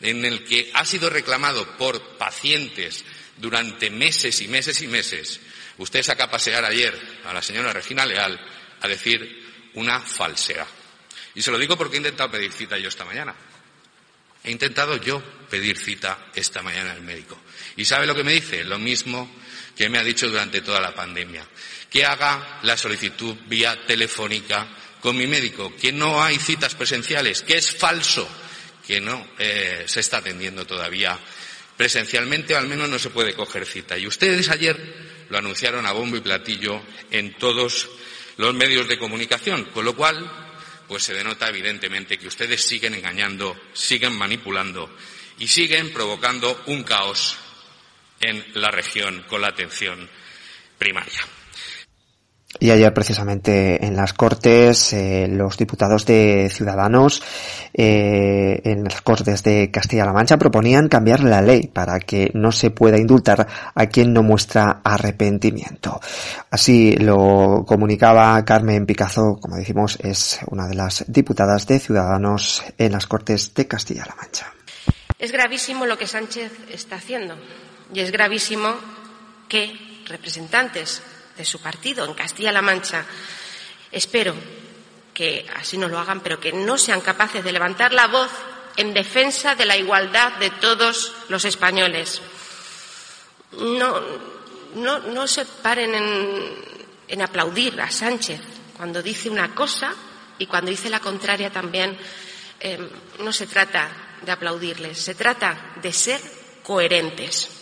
en 0.00 0.24
el 0.24 0.42
que 0.44 0.70
ha 0.72 0.86
sido 0.86 1.10
reclamado 1.10 1.76
por 1.76 2.16
pacientes 2.16 3.04
durante 3.36 3.90
meses 3.90 4.40
y 4.40 4.48
meses 4.48 4.80
y 4.80 4.86
meses. 4.86 5.38
Usted 5.78 6.02
saca 6.02 6.24
a 6.24 6.30
pasear 6.30 6.64
ayer 6.64 6.98
a 7.24 7.32
la 7.32 7.42
señora 7.42 7.72
Regina 7.72 8.06
Leal 8.06 8.38
a 8.80 8.88
decir 8.88 9.70
una 9.74 10.00
falsedad. 10.00 10.66
Y 11.34 11.42
se 11.42 11.50
lo 11.50 11.58
digo 11.58 11.76
porque 11.76 11.96
he 11.96 11.98
intentado 11.98 12.30
pedir 12.30 12.52
cita 12.52 12.78
yo 12.78 12.88
esta 12.88 13.04
mañana. 13.04 13.34
He 14.44 14.50
intentado 14.50 14.96
yo 14.96 15.22
pedir 15.48 15.78
cita 15.78 16.30
esta 16.34 16.62
mañana 16.62 16.92
al 16.92 17.02
médico. 17.02 17.40
¿Y 17.76 17.84
sabe 17.84 18.06
lo 18.06 18.14
que 18.14 18.24
me 18.24 18.32
dice? 18.32 18.64
Lo 18.64 18.78
mismo 18.78 19.30
que 19.76 19.88
me 19.88 19.98
ha 19.98 20.04
dicho 20.04 20.28
durante 20.28 20.60
toda 20.60 20.80
la 20.80 20.94
pandemia. 20.94 21.46
Que 21.88 22.04
haga 22.04 22.60
la 22.62 22.76
solicitud 22.76 23.36
vía 23.46 23.86
telefónica 23.86 24.68
con 25.00 25.16
mi 25.16 25.26
médico, 25.26 25.74
que 25.76 25.92
no 25.92 26.22
hay 26.22 26.38
citas 26.38 26.74
presenciales, 26.74 27.42
que 27.42 27.56
es 27.56 27.72
falso, 27.72 28.28
que 28.86 29.00
no 29.00 29.26
eh, 29.38 29.84
se 29.86 30.00
está 30.00 30.18
atendiendo 30.18 30.64
todavía 30.66 31.18
presencialmente, 31.76 32.54
o 32.54 32.58
al 32.58 32.68
menos 32.68 32.88
no 32.88 32.98
se 32.98 33.10
puede 33.10 33.34
coger 33.34 33.66
cita. 33.66 33.98
Y 33.98 34.06
ustedes 34.06 34.48
ayer 34.48 35.11
lo 35.32 35.38
anunciaron 35.38 35.86
a 35.86 35.92
bombo 35.92 36.18
y 36.18 36.20
platillo 36.20 36.82
en 37.10 37.32
todos 37.38 37.88
los 38.36 38.52
medios 38.52 38.86
de 38.86 38.98
comunicación, 38.98 39.64
con 39.72 39.82
lo 39.82 39.96
cual 39.96 40.30
pues 40.86 41.04
se 41.04 41.14
denota 41.14 41.48
evidentemente 41.48 42.18
que 42.18 42.28
ustedes 42.28 42.62
siguen 42.62 42.92
engañando, 42.92 43.58
siguen 43.72 44.12
manipulando 44.12 44.94
y 45.38 45.48
siguen 45.48 45.90
provocando 45.90 46.62
un 46.66 46.82
caos 46.82 47.38
en 48.20 48.44
la 48.52 48.70
región 48.70 49.24
con 49.26 49.40
la 49.40 49.48
atención 49.48 50.06
primaria. 50.76 51.22
Y 52.60 52.70
ayer 52.70 52.92
precisamente 52.92 53.84
en 53.84 53.96
las 53.96 54.12
Cortes 54.12 54.92
eh, 54.92 55.26
los 55.28 55.56
diputados 55.56 56.04
de 56.04 56.50
Ciudadanos 56.52 57.22
eh, 57.72 58.60
en 58.64 58.84
las 58.84 59.00
Cortes 59.00 59.42
de 59.42 59.70
Castilla-La 59.70 60.12
Mancha 60.12 60.36
proponían 60.36 60.88
cambiar 60.88 61.24
la 61.24 61.40
ley 61.40 61.68
para 61.68 61.98
que 61.98 62.30
no 62.34 62.52
se 62.52 62.70
pueda 62.70 62.98
indultar 62.98 63.46
a 63.74 63.86
quien 63.86 64.12
no 64.12 64.22
muestra 64.22 64.80
arrepentimiento. 64.84 66.00
Así 66.50 66.94
lo 66.96 67.64
comunicaba 67.66 68.44
Carmen 68.44 68.86
Picazo, 68.86 69.38
como 69.40 69.56
decimos, 69.56 69.98
es 70.00 70.40
una 70.48 70.68
de 70.68 70.74
las 70.74 71.04
diputadas 71.08 71.66
de 71.66 71.78
Ciudadanos 71.78 72.62
en 72.76 72.92
las 72.92 73.06
Cortes 73.06 73.54
de 73.54 73.66
Castilla-La 73.66 74.14
Mancha. 74.14 74.52
Es 75.18 75.32
gravísimo 75.32 75.86
lo 75.86 75.96
que 75.96 76.06
Sánchez 76.06 76.52
está 76.70 76.96
haciendo 76.96 77.36
y 77.94 78.00
es 78.00 78.12
gravísimo 78.12 78.74
que 79.48 79.72
representantes 80.06 81.02
de 81.42 81.46
su 81.46 81.58
partido 81.58 82.04
en 82.04 82.14
Castilla-La 82.14 82.62
Mancha, 82.62 83.04
espero 83.90 84.32
que 85.12 85.44
así 85.56 85.76
no 85.76 85.88
lo 85.88 85.98
hagan, 85.98 86.20
pero 86.20 86.38
que 86.38 86.52
no 86.52 86.78
sean 86.78 87.00
capaces 87.00 87.42
de 87.42 87.50
levantar 87.50 87.92
la 87.92 88.06
voz 88.06 88.30
en 88.76 88.94
defensa 88.94 89.56
de 89.56 89.66
la 89.66 89.76
igualdad 89.76 90.34
de 90.34 90.50
todos 90.50 91.12
los 91.28 91.44
españoles. 91.44 92.22
No, 93.58 94.00
no, 94.76 95.00
no 95.00 95.26
se 95.26 95.44
paren 95.44 95.94
en, 97.08 97.22
aplaudir 97.22 97.80
a 97.80 97.90
Sánchez 97.90 98.40
cuando 98.76 99.02
dice 99.02 99.28
una 99.28 99.52
cosa 99.52 99.92
y 100.38 100.46
cuando 100.46 100.70
dice 100.70 100.90
la 100.90 101.00
contraria 101.00 101.50
también. 101.50 101.98
Eh, 102.60 102.78
no 103.18 103.32
se 103.32 103.48
trata 103.48 103.90
de 104.24 104.30
aplaudirles, 104.30 104.96
se 104.96 105.16
trata 105.16 105.72
de 105.82 105.92
ser 105.92 106.20
coherentes. 106.62 107.61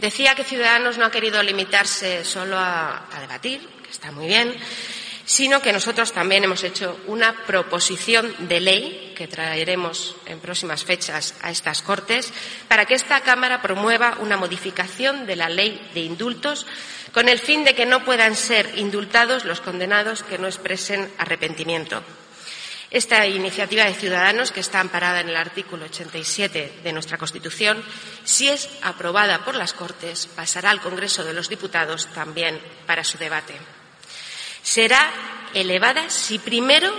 Decía 0.00 0.34
que 0.34 0.44
Ciudadanos 0.44 0.96
no 0.96 1.04
ha 1.04 1.10
querido 1.10 1.42
limitarse 1.42 2.24
solo 2.24 2.56
a, 2.58 3.04
debatir, 3.20 3.60
que 3.84 3.90
está 3.90 4.10
muy 4.10 4.26
bien, 4.26 4.56
sino 5.26 5.60
que 5.60 5.74
nosotros 5.74 6.12
también 6.12 6.42
hemos 6.42 6.64
hecho 6.64 6.98
una 7.06 7.44
proposición 7.44 8.34
de 8.48 8.60
ley 8.60 9.12
que 9.14 9.28
traeremos 9.28 10.16
en 10.24 10.40
próximas 10.40 10.84
fechas 10.84 11.34
a 11.42 11.50
estas 11.50 11.82
Cortes 11.82 12.32
para 12.66 12.86
que 12.86 12.94
esta 12.94 13.20
Cámara 13.20 13.60
promueva 13.60 14.16
una 14.20 14.38
modificación 14.38 15.26
de 15.26 15.36
la 15.36 15.50
ley 15.50 15.90
de 15.92 16.00
indultos 16.00 16.66
con 17.12 17.28
el 17.28 17.38
fin 17.38 17.64
de 17.64 17.74
que 17.74 17.84
no 17.84 18.02
puedan 18.02 18.36
ser 18.36 18.72
indultados 18.78 19.44
los 19.44 19.60
condenados 19.60 20.22
que 20.22 20.38
no 20.38 20.46
expresen 20.46 21.12
arrepentimiento. 21.18 22.02
Esta 22.90 23.24
iniciativa 23.24 23.84
de 23.84 23.94
Ciudadanos, 23.94 24.50
que 24.50 24.58
está 24.58 24.80
amparada 24.80 25.20
en 25.20 25.28
el 25.28 25.36
artículo 25.36 25.84
87 25.84 26.80
de 26.82 26.92
nuestra 26.92 27.18
Constitución, 27.18 27.80
si 28.24 28.48
es 28.48 28.68
aprobada 28.82 29.44
por 29.44 29.54
las 29.54 29.74
Cortes, 29.74 30.26
pasará 30.26 30.70
al 30.70 30.80
Congreso 30.80 31.22
de 31.22 31.32
los 31.32 31.48
Diputados 31.48 32.08
también 32.12 32.60
para 32.86 33.04
su 33.04 33.16
debate. 33.16 33.54
Será 34.64 35.08
elevada 35.54 36.10
si 36.10 36.40
primero 36.40 36.92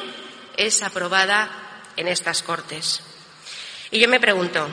es 0.56 0.82
aprobada 0.82 1.50
en 1.98 2.08
estas 2.08 2.42
Cortes. 2.42 3.02
Y 3.92 4.00
yo 4.00 4.08
me 4.08 4.22
pregunto, 4.22 4.70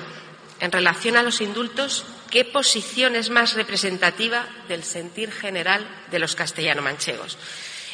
en 0.61 0.71
relación 0.71 1.17
a 1.17 1.25
los 1.25 1.41
indultos, 1.41 2.05
¿qué 2.31 2.45
posición 2.45 3.17
es 3.17 3.29
más 3.29 3.55
representativa 3.55 4.49
del 4.69 4.85
sentir 4.85 5.33
general 5.33 5.85
de 6.13 6.21
los 6.21 6.37
castellano-manchegos? 6.37 7.39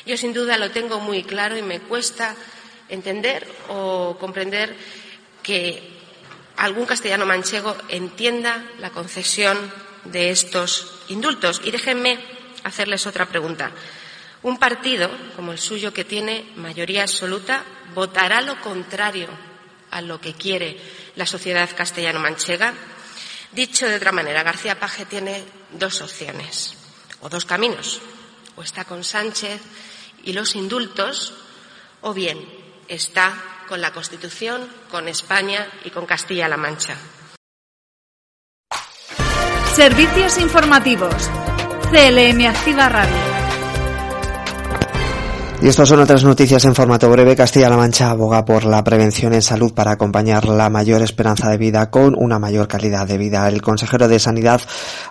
Yo, 0.04 0.18
sin 0.18 0.34
duda, 0.34 0.58
lo 0.58 0.70
tengo 0.70 1.00
muy 1.00 1.22
claro 1.22 1.56
y 1.56 1.62
me 1.62 1.80
cuesta 1.80 2.36
entender 2.88 3.46
o 3.68 4.16
comprender 4.18 4.76
que 5.42 5.94
algún 6.56 6.86
castellano 6.86 7.26
manchego 7.26 7.76
entienda 7.88 8.64
la 8.78 8.90
concesión 8.90 9.58
de 10.04 10.30
estos 10.30 11.00
indultos. 11.08 11.60
Y 11.64 11.70
déjenme 11.70 12.18
hacerles 12.64 13.06
otra 13.06 13.26
pregunta. 13.26 13.70
Un 14.42 14.58
partido 14.58 15.10
como 15.36 15.52
el 15.52 15.58
suyo, 15.58 15.92
que 15.92 16.04
tiene 16.04 16.52
mayoría 16.56 17.02
absoluta, 17.02 17.64
votará 17.94 18.40
lo 18.40 18.60
contrario 18.60 19.28
a 19.90 20.00
lo 20.00 20.20
que 20.20 20.34
quiere 20.34 20.78
la 21.16 21.26
sociedad 21.26 21.70
castellano-manchega. 21.74 22.74
Dicho 23.52 23.86
de 23.86 23.96
otra 23.96 24.12
manera, 24.12 24.42
García 24.42 24.78
Paje 24.78 25.06
tiene 25.06 25.44
dos 25.70 26.02
opciones 26.02 26.76
o 27.20 27.28
dos 27.28 27.44
caminos. 27.44 28.00
O 28.56 28.62
está 28.62 28.84
con 28.84 29.02
Sánchez 29.02 29.60
y 30.24 30.32
los 30.32 30.54
indultos, 30.54 31.34
o 32.02 32.12
bien 32.12 32.63
está 32.88 33.34
con 33.68 33.80
la 33.80 33.92
Constitución, 33.92 34.68
con 34.90 35.08
España 35.08 35.66
y 35.84 35.90
con 35.90 36.06
Castilla-La 36.06 36.56
Mancha. 36.56 36.96
Servicios 39.74 40.38
informativos. 40.38 41.30
CLM 41.90 42.46
Activa 42.46 42.88
Radio. 42.88 43.33
Y 45.64 45.68
estas 45.68 45.88
son 45.88 46.00
otras 46.00 46.24
noticias 46.24 46.62
en 46.66 46.74
formato 46.74 47.08
breve. 47.08 47.34
Castilla-La 47.34 47.78
Mancha 47.78 48.10
aboga 48.10 48.44
por 48.44 48.66
la 48.66 48.84
prevención 48.84 49.32
en 49.32 49.40
salud 49.40 49.72
para 49.72 49.92
acompañar 49.92 50.44
la 50.44 50.68
mayor 50.68 51.00
esperanza 51.00 51.48
de 51.48 51.56
vida 51.56 51.88
con 51.88 52.14
una 52.18 52.38
mayor 52.38 52.68
calidad 52.68 53.08
de 53.08 53.16
vida. 53.16 53.48
El 53.48 53.62
consejero 53.62 54.06
de 54.06 54.18
Sanidad 54.18 54.60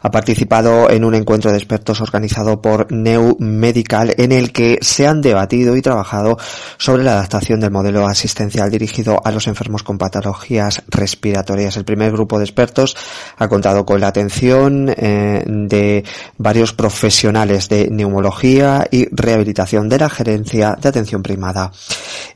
ha 0.04 0.12
participado 0.12 0.92
en 0.92 1.06
un 1.06 1.16
encuentro 1.16 1.50
de 1.50 1.58
expertos 1.58 2.02
organizado 2.02 2.62
por 2.62 2.92
Neu 2.92 3.36
Medical 3.40 4.14
en 4.20 4.32
el 4.32 4.52
que 4.52 4.78
se 4.82 5.08
han 5.08 5.22
debatido 5.22 5.76
y 5.76 5.82
trabajado 5.82 6.38
sobre 6.78 7.04
la 7.04 7.14
adaptación 7.14 7.60
del 7.60 7.72
modelo 7.72 8.06
asistencial 8.06 8.70
dirigido 8.70 9.20
a 9.26 9.32
los 9.32 9.48
enfermos 9.48 9.82
con 9.82 9.98
patologías 9.98 10.84
respiratorias. 10.88 11.78
El 11.78 11.86
primer 11.86 12.12
grupo 12.12 12.38
de 12.38 12.46
expertos 12.46 12.96
ha 13.40 13.48
contado 13.48 13.88
con 13.88 14.00
la 14.00 14.10
atención 14.10 14.94
eh, 14.96 15.44
de 15.48 16.04
varios 16.38 16.74
profesionales 16.74 17.70
de 17.70 17.90
neumología 17.90 18.86
y 18.92 19.08
rehabilitación 19.10 19.90
de 19.90 19.98
la 19.98 20.12
gerencia 20.12 20.43
de 20.44 20.90
atención 20.90 21.24
primada 21.24 21.72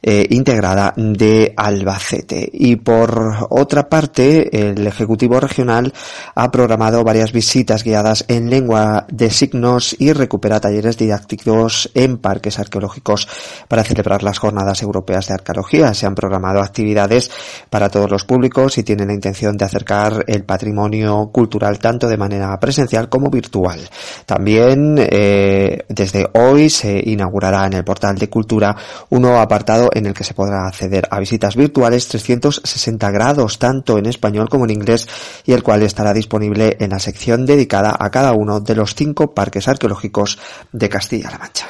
eh, 0.01 0.25
integrada 0.29 0.93
de 0.95 1.53
Albacete. 1.55 2.49
Y 2.51 2.77
por 2.77 3.47
otra 3.49 3.89
parte, 3.89 4.69
el 4.69 4.85
Ejecutivo 4.87 5.39
Regional 5.39 5.93
ha 6.35 6.51
programado 6.51 7.03
varias 7.03 7.31
visitas 7.31 7.83
guiadas 7.83 8.25
en 8.27 8.49
lengua 8.49 9.05
de 9.09 9.29
signos 9.29 9.95
y 9.99 10.13
recupera 10.13 10.59
talleres 10.59 10.97
didácticos 10.97 11.89
en 11.93 12.17
parques 12.17 12.59
arqueológicos 12.59 13.27
para 13.67 13.83
celebrar 13.83 14.23
las 14.23 14.39
jornadas 14.39 14.81
europeas 14.81 15.27
de 15.27 15.35
arqueología. 15.35 15.93
Se 15.93 16.05
han 16.05 16.15
programado 16.15 16.61
actividades 16.61 17.29
para 17.69 17.89
todos 17.89 18.09
los 18.09 18.23
públicos 18.23 18.77
y 18.77 18.83
tienen 18.83 19.07
la 19.07 19.13
intención 19.13 19.57
de 19.57 19.65
acercar 19.65 20.23
el 20.27 20.43
patrimonio 20.43 21.29
cultural 21.31 21.79
tanto 21.79 22.07
de 22.07 22.17
manera 22.17 22.57
presencial 22.59 23.09
como 23.09 23.29
virtual. 23.29 23.79
También 24.25 24.95
eh, 24.97 25.85
desde 25.89 26.27
hoy 26.33 26.69
se 26.69 27.01
inaugurará 27.03 27.65
en 27.65 27.73
el 27.73 27.83
portal 27.87 28.17
de 28.17 28.29
cultura 28.29 28.75
un 29.09 29.23
nuevo 29.23 29.39
apartado 29.39 29.89
en 29.93 30.05
el 30.05 30.13
que 30.13 30.25
se 30.25 30.33
podrá 30.33 30.67
acceder 30.67 31.07
a 31.09 31.19
visitas 31.19 31.55
virtuales 31.55 32.07
360 32.09 33.09
grados 33.11 33.57
tanto 33.57 33.97
en 33.97 34.05
español 34.05 34.49
como 34.49 34.65
en 34.65 34.71
inglés 34.71 35.07
y 35.45 35.53
el 35.53 35.63
cual 35.63 35.81
estará 35.81 36.13
disponible 36.13 36.75
en 36.79 36.91
la 36.91 36.99
sección 36.99 37.45
dedicada 37.45 37.95
a 37.97 38.11
cada 38.11 38.33
uno 38.33 38.59
de 38.59 38.75
los 38.75 38.93
cinco 38.93 39.33
parques 39.33 39.67
arqueológicos 39.67 40.37
de 40.71 40.89
Castilla-La 40.89 41.37
Mancha. 41.39 41.67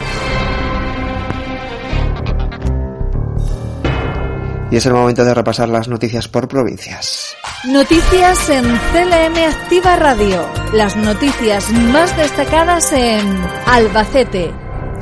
Y 4.69 4.75
es 4.75 4.85
el 4.85 4.93
momento 4.93 5.23
de 5.23 5.33
repasar 5.33 5.69
las 5.69 5.87
noticias 5.87 6.27
por 6.27 6.47
provincias. 6.49 7.37
Noticias 7.65 8.49
en 8.49 8.65
CLM 8.65 9.37
Activa 9.49 9.95
Radio. 9.95 10.45
Las 10.73 10.97
noticias 10.97 11.71
más 11.71 12.15
destacadas 12.17 12.91
en 12.91 13.25
Albacete, 13.65 14.53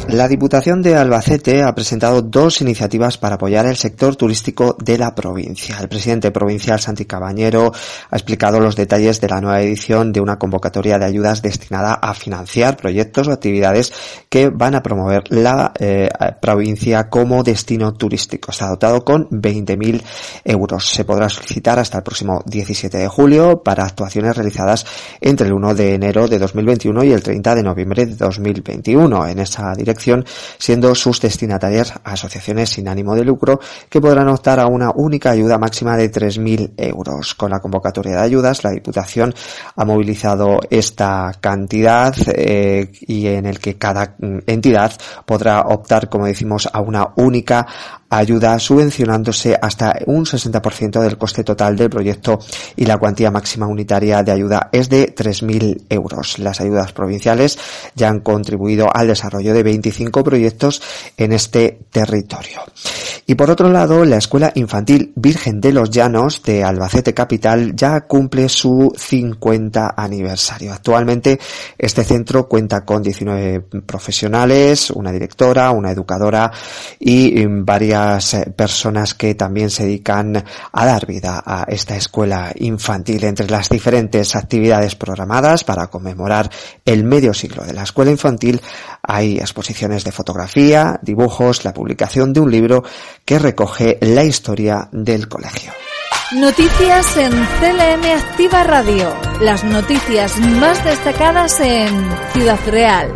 la 0.10 0.28
Diputación 0.28 0.82
de 0.82 0.96
Albacete 0.96 1.64
ha 1.64 1.74
presentado 1.74 2.22
dos 2.22 2.62
iniciativas 2.62 3.18
para 3.18 3.36
apoyar 3.36 3.66
el 3.66 3.76
sector 3.76 4.16
turístico 4.16 4.78
de 4.80 4.98
la 4.98 5.14
provincia. 5.16 5.78
El 5.80 5.90
presidente 5.90 6.32
provincial 6.32 6.80
Santi 6.80 7.06
Cabañero 7.06 7.72
ha 8.10 8.16
explicado 8.16 8.60
los 8.60 8.76
detalles 8.76 9.20
de 9.20 9.28
la 9.28 9.42
nueva 9.42 9.62
edición 9.62 10.14
de 10.14 10.22
una 10.22 10.38
convocatoria 10.38 11.00
de 11.00 11.06
ayudas 11.06 11.42
destinada 11.42 11.94
a 11.94 12.14
financiar 12.14 12.78
proyectos 12.78 13.28
o 13.28 13.32
actividades 13.32 13.92
que 14.30 14.50
van 14.50 14.76
a 14.76 14.84
promover 14.84 15.24
la 15.30 15.74
eh, 15.80 16.10
provincia 16.40 17.10
como 17.10 17.44
destino 17.44 17.94
turístico. 17.94 18.52
Está 18.52 18.68
dotado 18.68 19.04
con 19.04 19.28
20.000 19.30 20.02
euros. 20.46 20.90
Se 20.90 21.04
podrá 21.04 21.30
solicitar 21.30 21.80
hasta 21.80 21.98
el 21.98 22.04
próximo 22.04 22.44
17 22.46 22.98
de 22.98 23.08
julio 23.08 23.64
para 23.64 23.84
actuaciones 23.84 24.36
realizadas 24.36 24.86
entre 25.20 25.48
el 25.48 25.54
1 25.54 25.76
de 25.76 25.96
enero 25.96 26.28
de 26.28 26.38
2021 26.38 27.04
y 27.04 27.12
el 27.12 27.24
30 27.24 27.56
de 27.56 27.64
noviembre 27.64 28.06
de 28.06 28.16
2021. 28.16 29.28
En 29.28 29.40
esa 29.40 29.74
dirección, 29.86 30.26
siendo 30.58 30.96
sus 30.96 31.22
destinatarias 31.22 31.94
asociaciones 32.04 32.72
sin 32.72 32.88
ánimo 32.88 33.16
de 33.16 33.24
lucro 33.24 33.60
que 33.90 34.02
podrán 34.02 34.28
optar 34.30 34.60
a 34.60 34.68
una 34.68 34.92
única 34.96 35.32
ayuda 35.32 35.58
máxima 35.58 35.96
de 35.96 36.12
3.000 36.12 36.74
euros. 36.78 37.36
Con 37.36 37.52
la 37.52 37.60
convocatoria 37.60 38.18
de 38.18 38.24
ayudas, 38.24 38.64
la 38.64 38.72
Diputación 38.72 39.34
ha 39.76 39.86
movilizado 39.86 40.60
esta 40.70 41.32
cantidad 41.40 42.16
eh, 42.34 42.92
y 43.02 43.28
en 43.28 43.46
el 43.46 43.60
que 43.60 43.78
cada 43.78 44.16
mm, 44.18 44.40
entidad 44.48 44.94
podrá 45.26 45.62
optar, 45.62 46.10
como 46.10 46.26
decimos, 46.26 46.68
a 46.72 46.82
una 46.82 47.10
única 47.16 47.68
ayuda 48.18 48.58
subvencionándose 48.60 49.58
hasta 49.62 49.96
un 50.06 50.26
60% 50.26 51.02
del 51.02 51.18
coste 51.18 51.44
total 51.44 51.76
del 51.76 51.90
proyecto 51.90 52.40
y 52.76 52.86
la 52.86 52.98
cuantía 52.98 53.32
máxima 53.32 53.68
unitaria 53.68 54.24
de 54.24 54.32
ayuda 54.32 54.70
es 54.72 54.90
de 54.90 55.14
3.000 55.14 55.86
euros. 55.90 56.40
Las 56.40 56.62
ayudas 56.62 56.94
provinciales 56.94 57.58
ya 57.96 58.10
han 58.10 58.20
contribuido 58.20 58.88
al 58.94 59.08
desarrollo 59.08 59.54
de 59.54 59.64
25 59.64 60.24
proyectos 60.24 60.82
en 61.18 61.34
este 61.34 61.80
territorio. 61.92 62.62
Y 63.28 63.36
por 63.36 63.50
otro 63.50 63.70
lado, 63.70 64.06
la 64.06 64.18
Escuela 64.18 64.52
Infantil 64.56 65.12
Virgen 65.16 65.60
de 65.60 65.74
los 65.74 65.90
Llanos 65.90 66.44
de 66.44 66.64
Albacete 66.64 67.14
Capital 67.14 67.76
ya 67.76 68.02
cumple 68.02 68.50
su 68.50 68.94
50 68.96 69.96
aniversario. 69.98 70.74
Actualmente 70.74 71.40
este 71.78 72.04
centro 72.04 72.48
cuenta 72.48 72.86
con 72.86 73.02
19 73.02 73.62
profesionales, 73.86 74.92
una 74.92 75.12
directora, 75.12 75.72
una 75.72 75.92
educadora 75.92 76.52
y 77.00 77.46
varias 77.46 78.05
eh, 78.34 78.52
personas 78.56 79.14
que 79.14 79.36
también 79.36 79.70
se 79.70 79.84
dedican 79.84 80.44
a 80.72 80.86
dar 80.86 81.06
vida 81.06 81.42
a 81.46 81.66
esta 81.68 81.96
escuela 81.96 82.52
infantil. 82.56 83.24
Entre 83.24 83.50
las 83.50 83.70
diferentes 83.70 84.36
actividades 84.36 84.96
programadas 84.96 85.64
para 85.64 85.88
conmemorar 85.88 86.50
el 86.86 87.04
medio 87.04 87.34
siglo 87.34 87.64
de 87.64 87.74
la 87.74 87.84
escuela 87.84 88.12
infantil 88.12 88.62
hay 89.02 89.38
exposiciones 89.38 90.04
de 90.04 90.12
fotografía, 90.12 91.00
dibujos, 91.02 91.64
la 91.64 91.74
publicación 91.74 92.34
de 92.34 92.40
un 92.40 92.52
libro 92.52 92.84
que 93.24 93.40
recoge 93.40 93.98
la 94.02 94.24
historia 94.24 94.90
del 94.92 95.28
colegio. 95.28 95.72
Noticias 96.34 97.18
en 97.18 97.32
CLM 97.32 98.04
Activa 98.18 98.64
Radio. 98.64 99.14
Las 99.42 99.64
noticias 99.64 100.40
más 100.40 100.84
destacadas 100.84 101.60
en 101.60 101.90
Ciudad 102.34 102.60
Real, 102.68 103.14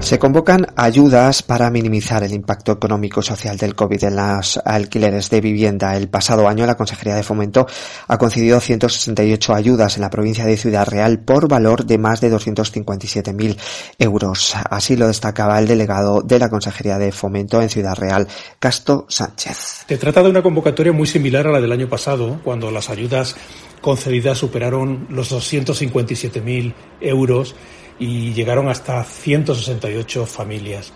se 0.00 0.18
convocan 0.18 0.66
ayudas 0.76 1.42
para 1.42 1.70
minimizar 1.70 2.22
el 2.22 2.32
impacto 2.32 2.72
económico 2.72 3.20
y 3.20 3.24
social 3.24 3.58
del 3.58 3.74
COVID 3.74 4.04
en 4.04 4.16
los 4.16 4.58
alquileres 4.64 5.28
de 5.28 5.40
vivienda. 5.40 5.96
El 5.96 6.08
pasado 6.08 6.48
año 6.48 6.66
la 6.66 6.76
Consejería 6.76 7.16
de 7.16 7.22
Fomento 7.22 7.66
ha 8.06 8.16
concedido 8.16 8.60
168 8.60 9.54
ayudas 9.54 9.96
en 9.96 10.02
la 10.02 10.10
provincia 10.10 10.46
de 10.46 10.56
Ciudad 10.56 10.86
Real 10.86 11.18
por 11.18 11.48
valor 11.48 11.84
de 11.84 11.98
más 11.98 12.20
de 12.20 12.32
257.000 12.32 13.56
euros. 13.98 14.54
Así 14.70 14.96
lo 14.96 15.08
destacaba 15.08 15.58
el 15.58 15.66
delegado 15.66 16.22
de 16.22 16.38
la 16.38 16.48
Consejería 16.48 16.96
de 16.98 17.12
Fomento 17.12 17.60
en 17.60 17.68
Ciudad 17.68 17.96
Real, 17.96 18.28
Casto 18.58 19.04
Sánchez. 19.08 19.84
Se 19.88 19.98
trata 19.98 20.22
de 20.22 20.30
una 20.30 20.42
convocatoria 20.42 20.92
muy 20.92 21.06
similar 21.06 21.46
a 21.48 21.50
la 21.50 21.60
del 21.60 21.72
año 21.72 21.88
pasado, 21.88 22.40
cuando 22.44 22.70
las 22.70 22.88
ayudas 22.88 23.36
concedidas 23.80 24.38
superaron 24.38 25.06
los 25.10 25.32
257.000 25.32 26.74
euros 27.00 27.54
y 27.98 28.32
llegaron 28.32 28.68
hasta 28.68 29.02
168 29.04 30.26
familias. 30.26 30.92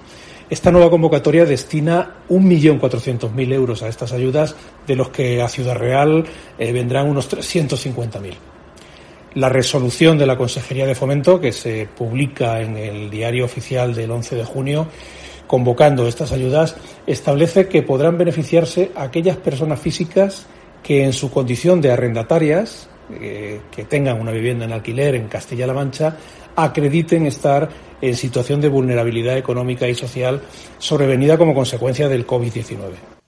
Esta 0.52 0.70
nueva 0.70 0.90
convocatoria 0.90 1.46
destina 1.46 2.16
1.400.000 2.28 3.52
euros 3.54 3.82
a 3.82 3.88
estas 3.88 4.12
ayudas, 4.12 4.54
de 4.86 4.96
los 4.96 5.08
que 5.08 5.40
a 5.40 5.48
Ciudad 5.48 5.76
Real 5.76 6.24
eh, 6.58 6.72
vendrán 6.72 7.08
unos 7.08 7.30
350.000. 7.30 8.34
La 9.34 9.48
resolución 9.48 10.18
de 10.18 10.26
la 10.26 10.36
Consejería 10.36 10.84
de 10.84 10.94
Fomento, 10.94 11.40
que 11.40 11.52
se 11.52 11.86
publica 11.86 12.60
en 12.60 12.76
el 12.76 13.08
diario 13.08 13.46
oficial 13.46 13.94
del 13.94 14.10
11 14.10 14.36
de 14.36 14.44
junio, 14.44 14.88
convocando 15.46 16.06
estas 16.06 16.32
ayudas, 16.32 16.76
establece 17.06 17.66
que 17.66 17.82
podrán 17.82 18.18
beneficiarse 18.18 18.92
aquellas 18.94 19.38
personas 19.38 19.80
físicas 19.80 20.46
que 20.82 21.04
en 21.04 21.14
su 21.14 21.30
condición 21.30 21.80
de 21.80 21.92
arrendatarias, 21.92 22.90
eh, 23.20 23.60
que 23.70 23.84
tengan 23.84 24.20
una 24.20 24.32
vivienda 24.32 24.64
en 24.64 24.72
alquiler 24.72 25.14
en 25.14 25.28
Castilla-La 25.28 25.74
Mancha, 25.74 26.16
acrediten 26.56 27.26
estar 27.26 27.68
en 28.00 28.16
situación 28.16 28.60
de 28.60 28.68
vulnerabilidad 28.68 29.38
económica 29.38 29.88
y 29.88 29.94
social 29.94 30.42
sobrevenida 30.78 31.38
como 31.38 31.54
consecuencia 31.54 32.08
del 32.08 32.26
COVID-19. 32.26 33.21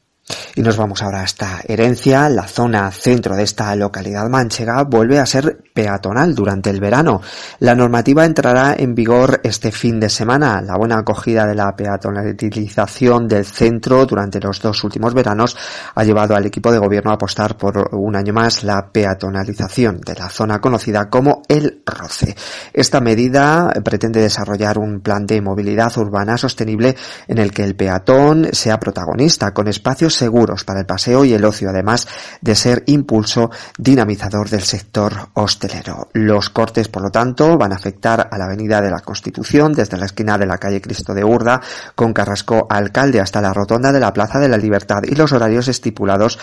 Y 0.57 0.63
nos 0.63 0.77
vamos 0.77 1.03
ahora 1.03 1.23
a 1.23 1.25
esta 1.25 1.63
herencia. 1.67 2.29
La 2.29 2.47
zona 2.47 2.89
centro 2.93 3.35
de 3.35 3.43
esta 3.43 3.75
localidad 3.75 4.29
manchega 4.29 4.85
vuelve 4.85 5.19
a 5.19 5.27
ser 5.27 5.65
peatonal 5.75 6.33
durante 6.33 6.71
el 6.71 6.79
verano. 6.79 7.21
La 7.59 7.75
normativa 7.75 8.25
entrará 8.25 8.77
en 8.79 8.95
vigor 8.95 9.41
este 9.43 9.73
fin 9.73 9.99
de 9.99 10.09
semana. 10.09 10.61
La 10.61 10.77
buena 10.77 10.99
acogida 10.99 11.45
de 11.45 11.57
la 11.57 11.75
peatonalización 11.75 13.27
del 13.27 13.45
centro 13.45 14.07
durante 14.07 14.39
los 14.39 14.61
dos 14.61 14.85
últimos 14.85 15.13
veranos 15.13 15.57
ha 15.93 16.05
llevado 16.05 16.37
al 16.37 16.47
equipo 16.47 16.71
de 16.71 16.79
gobierno 16.79 17.11
a 17.11 17.15
apostar 17.15 17.57
por 17.57 17.93
un 17.93 18.15
año 18.15 18.33
más 18.33 18.63
la 18.63 18.93
peatonalización 18.93 20.01
de 20.03 20.15
la 20.15 20.29
zona 20.29 20.61
conocida 20.61 21.11
como 21.11 21.43
el 21.49 21.83
Roce. 21.85 22.37
Esta 22.73 23.01
medida 23.01 23.73
pretende 23.85 24.21
desarrollar 24.21 24.79
un 24.79 25.01
plan 25.01 25.27
de 25.27 25.41
movilidad 25.41 25.99
urbana 25.99 26.39
sostenible 26.39 26.95
en 27.27 27.39
el 27.39 27.51
que 27.51 27.65
el 27.65 27.75
peatón 27.75 28.51
sea 28.53 28.79
protagonista, 28.79 29.53
con 29.53 29.67
espacios 29.67 30.15
seguros 30.15 30.44
para 30.65 30.81
el 30.81 30.87
paseo 30.87 31.25
y 31.25 31.33
el 31.33 31.45
ocio, 31.45 31.71
además 31.71 32.07
de 32.41 32.55
ser 32.55 32.83
impulso 32.87 33.51
dinamizador 33.79 34.49
del 34.51 34.63
sector 34.63 35.29
hostelero. 35.35 36.09
Los 36.13 36.51
cortes, 36.51 36.89
por 36.89 37.03
lo 37.03 37.11
tanto, 37.11 37.57
van 37.57 37.73
a 37.73 37.77
afectar 37.77 38.29
a 38.31 38.39
la 38.39 38.45
Avenida 38.45 38.81
de 38.81 38.91
la 38.91 39.01
Constitución 39.01 39.73
desde 39.73 39.97
la 39.97 40.07
esquina 40.07 40.37
de 40.39 40.47
la 40.47 40.59
calle 40.59 40.81
Cristo 40.81 41.15
de 41.15 41.25
Urda 41.25 41.61
con 41.95 42.13
Carrasco 42.13 42.67
Alcalde 42.69 43.21
hasta 43.21 43.41
la 43.41 43.53
rotonda 43.53 43.93
de 43.93 44.01
la 44.01 44.13
Plaza 44.13 44.39
de 44.39 44.49
la 44.49 44.57
Libertad 44.57 45.03
y 45.05 45.15
los 45.15 45.33
horarios 45.33 45.69
estipulados 45.69 46.39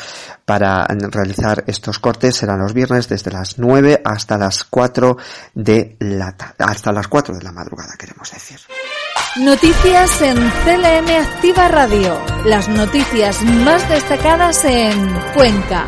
para 0.45 0.85
realizar 0.85 1.63
estos 1.67 1.99
cortes 1.99 2.35
serán 2.35 2.59
los 2.59 2.73
viernes 2.73 3.07
desde 3.07 3.31
las 3.31 3.59
9 3.59 4.01
hasta 4.03 4.37
las 4.37 4.63
4 4.63 5.17
de 5.53 5.95
la 5.99 6.35
hasta 6.57 6.91
las 6.91 7.07
4 7.07 7.35
de 7.35 7.43
la 7.43 7.51
madrugada, 7.51 7.93
queremos 7.97 8.31
decir. 8.31 8.59
Noticias 9.39 10.21
en 10.21 10.35
CLM 10.35 11.09
Activa 11.21 11.67
Radio. 11.69 12.19
Las 12.45 12.67
noticias 12.67 13.41
más 13.43 13.87
destacadas 13.89 14.65
en 14.65 14.93
Cuenca. 15.33 15.87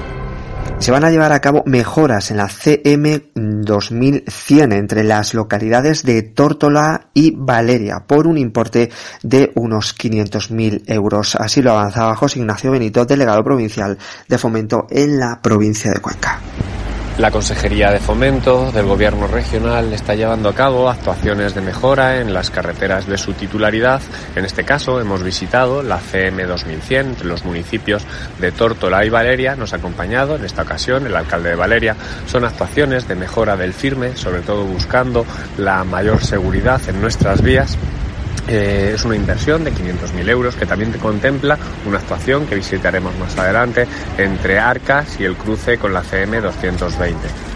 Se 0.80 0.92
van 0.92 1.04
a 1.04 1.12
llevar 1.12 1.32
a 1.34 1.40
cabo 1.40 1.64
mejoras 1.66 2.32
en 2.32 2.38
la 2.38 2.48
CM 2.48 3.22
2100 3.36 4.72
entre 4.72 5.04
las 5.04 5.34
localidades 5.34 6.04
de 6.04 6.24
Tórtola 6.24 7.08
y 7.14 7.34
Valeria 7.36 8.06
por 8.08 8.28
un 8.28 8.38
importe 8.38 8.90
de 9.22 9.52
unos 9.56 9.98
500.000 9.98 10.84
euros. 10.88 11.36
Así 11.36 11.62
lo 11.62 11.72
avanzaba 11.72 12.16
José 12.16 12.40
Ignacio 12.40 12.72
Benito, 12.72 13.06
delegado 13.06 13.44
provincial 13.44 13.98
de 14.28 14.38
fomento 14.38 14.88
en 14.90 15.20
la 15.20 15.42
provincia 15.42 15.92
de 15.92 16.00
Cuenca. 16.00 16.40
La 17.20 17.30
Consejería 17.30 17.92
de 17.92 18.00
Fomento 18.00 18.72
del 18.72 18.88
Gobierno 18.88 19.28
Regional 19.28 19.94
está 19.94 20.16
llevando 20.16 20.50
a 20.50 20.56
cabo 20.56 20.90
actuaciones 20.90 21.54
de 21.54 21.62
mejora 21.62 22.20
en 22.20 22.34
las 22.34 22.50
carreteras 22.50 23.06
de 23.06 23.20
su 23.20 23.34
titularidad. 23.34 24.02
En 24.36 24.46
este 24.46 24.64
caso 24.64 25.00
hemos 25.00 25.22
visitado 25.22 25.84
la 25.84 26.00
CM 26.00 26.44
2100 26.44 27.06
entre 27.10 27.28
los 27.28 27.46
municipios 27.46 28.04
de 28.40 28.52
Tórtola 28.52 29.06
y 29.06 29.10
Valeria. 29.10 29.56
Nos 29.56 29.74
ha 29.74 29.76
acompañado 29.76 30.38
en 30.38 30.44
esta 30.44 30.64
ocasión 30.64 31.06
el 31.06 31.16
alcalde 31.16 31.50
de 31.50 31.56
Valeria. 31.56 31.96
Son 32.26 32.46
actuaciones 32.46 33.08
de 33.08 33.14
mejora 33.14 33.56
del 33.58 33.74
firme, 33.74 34.18
sobre 34.18 34.42
todo 34.42 34.64
buscando 34.64 35.24
la 35.60 35.84
mayor 35.84 36.26
seguridad 36.26 36.82
en 36.88 37.00
nuestras 37.00 37.44
vías 37.44 37.78
eh, 38.48 38.92
es 38.96 39.06
una 39.06 39.16
inversión 39.16 39.64
de 39.64 39.72
500.000 39.72 40.30
euros 40.30 40.56
que 40.56 40.66
también 40.66 40.92
contempla 40.94 41.58
una 41.86 41.98
actuación 41.98 42.46
que 42.46 42.56
visitaremos 42.56 43.18
más 43.18 43.38
adelante 43.38 43.88
entre 44.18 44.60
Arcas 44.60 45.20
y 45.20 45.26
el 45.26 45.36
cruce 45.36 45.78
con 45.78 45.94
la 45.94 46.02
CM 46.02 46.42
220 46.42 47.53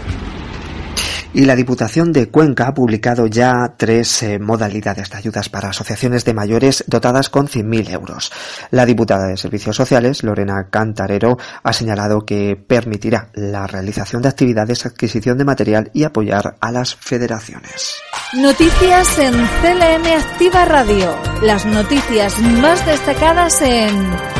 y 1.34 1.44
la 1.44 1.56
Diputación 1.56 2.12
de 2.12 2.28
Cuenca 2.28 2.68
ha 2.68 2.74
publicado 2.74 3.26
ya 3.26 3.74
tres 3.76 4.22
eh, 4.22 4.38
modalidades 4.38 5.10
de 5.10 5.16
ayudas 5.16 5.48
para 5.48 5.70
asociaciones 5.70 6.24
de 6.24 6.34
mayores 6.34 6.84
dotadas 6.86 7.28
con 7.28 7.48
100.000 7.48 7.90
euros. 7.90 8.32
La 8.70 8.86
diputada 8.86 9.26
de 9.26 9.36
Servicios 9.36 9.76
Sociales, 9.76 10.22
Lorena 10.22 10.68
Cantarero, 10.70 11.38
ha 11.62 11.72
señalado 11.72 12.24
que 12.24 12.56
permitirá 12.56 13.30
la 13.34 13.66
realización 13.66 14.22
de 14.22 14.28
actividades, 14.28 14.86
adquisición 14.86 15.38
de 15.38 15.44
material 15.44 15.90
y 15.94 16.04
apoyar 16.04 16.56
a 16.60 16.72
las 16.72 16.94
federaciones. 16.94 17.96
Noticias 18.34 19.18
en 19.18 19.34
CLM 19.34 20.06
Activa 20.18 20.64
Radio. 20.64 21.14
Las 21.42 21.66
noticias 21.66 22.38
más 22.40 22.84
destacadas 22.86 23.62
en 23.62 23.90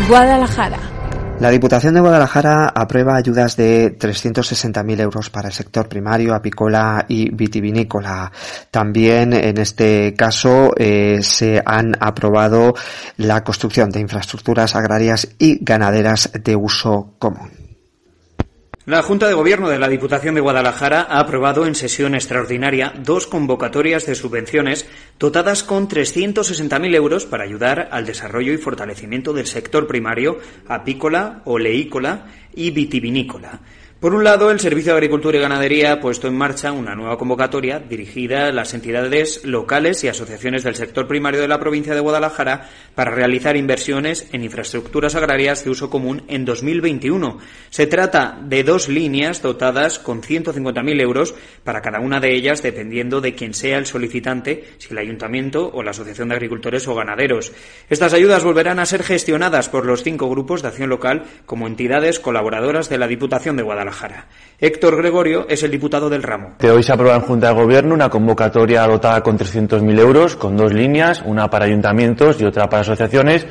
Guadalajara. 0.09 0.98
La 1.41 1.51
Diputación 1.51 1.95
de 1.95 2.01
Guadalajara 2.01 2.73
aprueba 2.75 3.15
ayudas 3.15 3.57
de 3.57 3.97
360.000 3.97 5.01
euros 5.01 5.31
para 5.31 5.47
el 5.49 5.55
sector 5.55 5.89
primario, 5.89 6.35
apícola 6.35 7.07
y 7.07 7.31
vitivinícola. 7.31 8.33
También 8.73 9.33
en 9.33 9.59
este 9.59 10.15
caso 10.15 10.73
eh, 10.77 11.21
se 11.23 11.63
han 11.65 11.95
aprobado 12.01 12.75
la 13.19 13.45
construcción 13.45 13.89
de 13.91 14.01
infraestructuras 14.01 14.75
agrarias 14.75 15.29
y 15.39 15.65
ganaderas 15.65 16.29
de 16.43 16.57
uso 16.57 17.15
común. 17.21 17.58
La 18.89 19.03
Junta 19.03 19.29
de 19.29 19.35
Gobierno 19.35 19.69
de 19.69 19.79
la 19.79 19.87
Diputación 19.87 20.35
de 20.35 20.41
Guadalajara 20.41 21.07
ha 21.11 21.21
aprobado 21.21 21.67
en 21.67 21.75
sesión 21.75 22.15
extraordinaria 22.15 22.95
dos 23.05 23.27
convocatorias 23.27 24.07
de 24.07 24.15
subvenciones 24.15 24.89
dotadas 25.19 25.63
con 25.63 25.89
360.000 25.89 26.95
euros 26.95 27.27
para 27.27 27.45
ayudar 27.45 27.91
al 27.93 28.07
desarrollo 28.07 28.51
y 28.51 28.57
fortalecimiento 28.57 29.35
del 29.35 29.47
sector 29.47 29.87
primario, 29.87 30.39
apícola, 30.67 31.43
oleícola 31.45 32.29
y 32.55 32.71
vitivinícola. 32.71 33.61
Por 34.01 34.15
un 34.15 34.23
lado, 34.23 34.53
el 34.53 34.61
Servicio 34.61 34.93
de 34.93 34.99
Agricultura 34.99 35.39
y 35.39 35.41
Ganadería 35.41 35.91
ha 35.91 36.01
puesto 36.01 36.29
en 36.29 36.39
marcha 36.39 36.71
una 36.71 36.95
nueva 36.95 37.19
convocatoria 37.19 37.81
dirigida 37.81 38.47
a 38.47 38.53
las 38.53 38.73
entidades 38.73 39.45
locales 39.45 40.05
y 40.05 40.09
asociaciones 40.09 40.63
del 40.63 40.77
sector 40.77 41.09
primario 41.09 41.41
de 41.41 41.49
la 41.49 41.59
provincia 41.59 41.97
de 41.97 42.01
Guadalajara 42.01 42.71
para 42.95 43.11
realizar 43.11 43.57
inversiones 43.57 44.29
en 44.31 44.45
infraestructuras 44.45 45.17
agrarias 45.17 45.65
de 45.65 45.71
uso 45.71 45.91
común 45.91 46.23
en 46.29 46.45
2021. 46.45 47.39
Se 47.71 47.89
trata 47.89 48.39
de 48.41 48.63
dos 48.63 48.89
líneas 48.89 49.43
dotadas 49.43 49.99
con 49.99 50.23
150.000 50.23 51.01
euros 51.01 51.35
para 51.65 51.83
cada 51.83 51.99
una 51.99 52.21
de 52.21 52.37
ellas, 52.37 52.63
dependiendo 52.63 53.21
de 53.21 53.35
quién 53.35 53.53
sea 53.53 53.79
el 53.79 53.87
solicitante, 53.87 54.77
si 54.79 54.93
el 54.93 54.99
ayuntamiento 54.99 55.73
o 55.75 55.83
la 55.83 55.91
Asociación 55.91 56.29
de 56.29 56.37
Agricultores 56.37 56.87
o 56.87 56.95
Ganaderos. 56.95 57.51
Estas 57.91 58.13
ayudas 58.13 58.45
volverán 58.45 58.79
a 58.79 58.87
ser 58.87 59.03
gestionadas 59.03 59.69
por 59.69 59.85
los 59.85 60.05
cinco 60.05 60.31
grupos 60.31 60.63
de 60.63 60.69
acción 60.69 60.89
local 60.89 61.25
como 61.47 61.67
entidades 61.67 62.21
colaboradoras 62.21 62.89
de 62.89 62.99
la 62.99 63.09
Diputación 63.09 63.57
de 63.57 63.65
Guadalajara. 63.65 63.88
Héctor 64.61 64.97
Gregorio 64.97 65.47
es 65.49 65.63
el 65.63 65.71
diputado 65.71 66.11
del 66.11 66.23
ramo. 66.23 66.57
Hoy 66.63 66.83
se 66.83 66.93
aprueba 66.93 67.17
en 67.17 67.23
Junta 67.23 67.49
de 67.49 67.55
Gobierno 67.55 67.95
una 67.95 68.09
convocatoria 68.09 68.87
dotada 68.87 69.23
con 69.23 69.39
300.000 69.39 69.99
euros, 70.01 70.37
con 70.37 70.57
dos 70.57 70.73
líneas, 70.73 71.23
una 71.25 71.49
para 71.49 71.67
ayuntamientos 71.67 72.41
y 72.41 72.45
otra 72.45 72.69
para 72.69 72.83
asociaciones. 72.83 73.47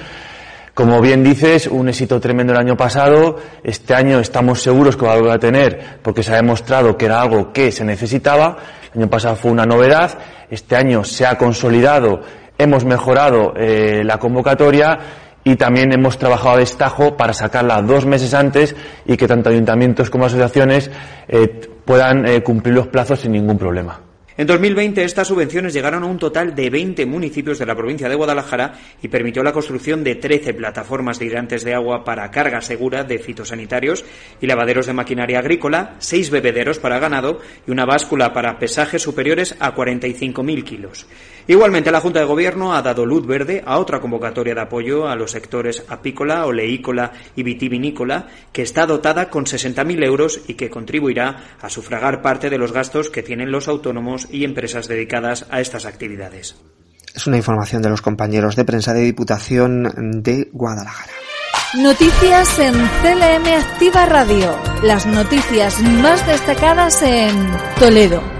Como 0.73 1.01
bien 1.01 1.23
dices, 1.23 1.65
un 1.65 1.89
éxito 1.89 2.19
tremendo 2.19 2.53
el 2.53 2.59
año 2.59 2.77
pasado. 2.77 3.37
Este 3.63 3.95
año 3.95 4.19
estamos 4.19 4.61
seguros 4.61 4.95
que 4.95 5.05
va 5.05 5.13
a 5.13 5.17
volver 5.17 5.33
a 5.33 5.39
tener 5.39 5.99
porque 6.03 6.21
se 6.21 6.33
ha 6.33 6.35
demostrado 6.35 6.95
que 6.95 7.05
era 7.05 7.21
algo 7.21 7.51
que 7.51 7.71
se 7.71 7.83
necesitaba. 7.83 8.57
El 8.93 9.01
año 9.01 9.09
pasado 9.09 9.35
fue 9.37 9.49
una 9.49 9.65
novedad. 9.65 10.19
Este 10.51 10.75
año 10.75 11.03
se 11.03 11.25
ha 11.25 11.37
consolidado, 11.37 12.21
hemos 12.57 12.85
mejorado 12.85 13.53
eh, 13.57 14.03
la 14.03 14.19
convocatoria 14.19 14.99
y 15.47 15.55
también 15.55 15.93
hemos 15.93 16.17
trabajado 16.17 16.55
a 16.55 16.59
destajo 16.59 17.15
para 17.15 17.31
sacarla 17.31 17.81
dos 17.81 18.05
meses 18.05 18.33
antes 18.33 18.75
y 19.05 19.15
que 19.15 19.29
tanto 19.29 19.49
ayuntamientos 19.49 20.09
como 20.09 20.25
asociaciones 20.25 20.91
eh, 21.29 21.47
puedan 21.85 22.27
eh, 22.27 22.43
cumplir 22.43 22.75
los 22.75 22.87
plazos 22.87 23.21
sin 23.21 23.31
ningún 23.31 23.57
problema. 23.57 24.01
En 24.35 24.45
2020 24.45 25.03
estas 25.03 25.29
subvenciones 25.29 25.73
llegaron 25.73 26.03
a 26.03 26.05
un 26.05 26.19
total 26.19 26.53
de 26.53 26.69
20 26.69 27.05
municipios 27.05 27.57
de 27.57 27.65
la 27.65 27.75
provincia 27.75 28.09
de 28.09 28.15
Guadalajara 28.15 28.73
y 29.01 29.07
permitió 29.07 29.41
la 29.41 29.53
construcción 29.53 30.03
de 30.03 30.15
13 30.15 30.53
plataformas 30.53 31.17
de 31.17 31.25
hidrantes 31.25 31.63
de 31.63 31.73
agua 31.73 32.03
para 32.03 32.29
carga 32.29 32.61
segura 32.61 33.05
de 33.05 33.17
fitosanitarios 33.17 34.03
y 34.41 34.47
lavaderos 34.47 34.85
de 34.85 34.93
maquinaria 34.93 35.39
agrícola, 35.39 35.95
6 35.99 36.29
bebederos 36.29 36.77
para 36.77 36.99
ganado 36.99 37.39
y 37.65 37.71
una 37.71 37.85
báscula 37.85 38.33
para 38.33 38.59
pesajes 38.59 39.01
superiores 39.01 39.55
a 39.59 39.73
45.000 39.73 40.63
kilos. 40.63 41.07
Igualmente, 41.47 41.91
la 41.91 42.01
Junta 42.01 42.19
de 42.19 42.25
Gobierno 42.25 42.75
ha 42.75 42.81
dado 42.81 43.05
luz 43.05 43.25
verde 43.25 43.63
a 43.65 43.79
otra 43.79 44.01
convocatoria 44.01 44.53
de 44.53 44.61
apoyo 44.61 45.07
a 45.07 45.15
los 45.15 45.31
sectores 45.31 45.83
apícola, 45.87 46.45
oleícola 46.45 47.13
y 47.37 47.43
vitivinícola, 47.43 48.27
que 48.51 48.63
está 48.63 48.85
dotada 48.85 49.29
con 49.29 49.45
60.000 49.45 50.03
euros 50.03 50.41
y 50.47 50.55
que 50.55 50.69
contribuirá 50.69 51.55
a 51.61 51.69
sufragar 51.69 52.21
parte 52.21 52.49
de 52.49 52.57
los 52.57 52.73
gastos 52.73 53.09
que 53.09 53.23
tienen 53.23 53.51
los 53.51 53.69
autónomos 53.69 54.27
y 54.29 54.43
empresas 54.43 54.89
dedicadas 54.89 55.45
a 55.49 55.61
estas 55.61 55.85
actividades. 55.85 56.57
Es 57.15 57.25
una 57.25 57.37
información 57.37 57.81
de 57.81 57.89
los 57.89 58.01
compañeros 58.01 58.55
de 58.55 58.65
prensa 58.65 58.93
de 58.93 59.01
Diputación 59.01 60.21
de 60.21 60.49
Guadalajara. 60.51 61.13
Noticias 61.75 62.59
en 62.59 62.73
CLM 62.73 63.47
Activa 63.53 64.05
Radio. 64.05 64.55
Las 64.83 65.05
noticias 65.05 65.81
más 65.81 66.25
destacadas 66.27 67.01
en 67.01 67.35
Toledo. 67.79 68.36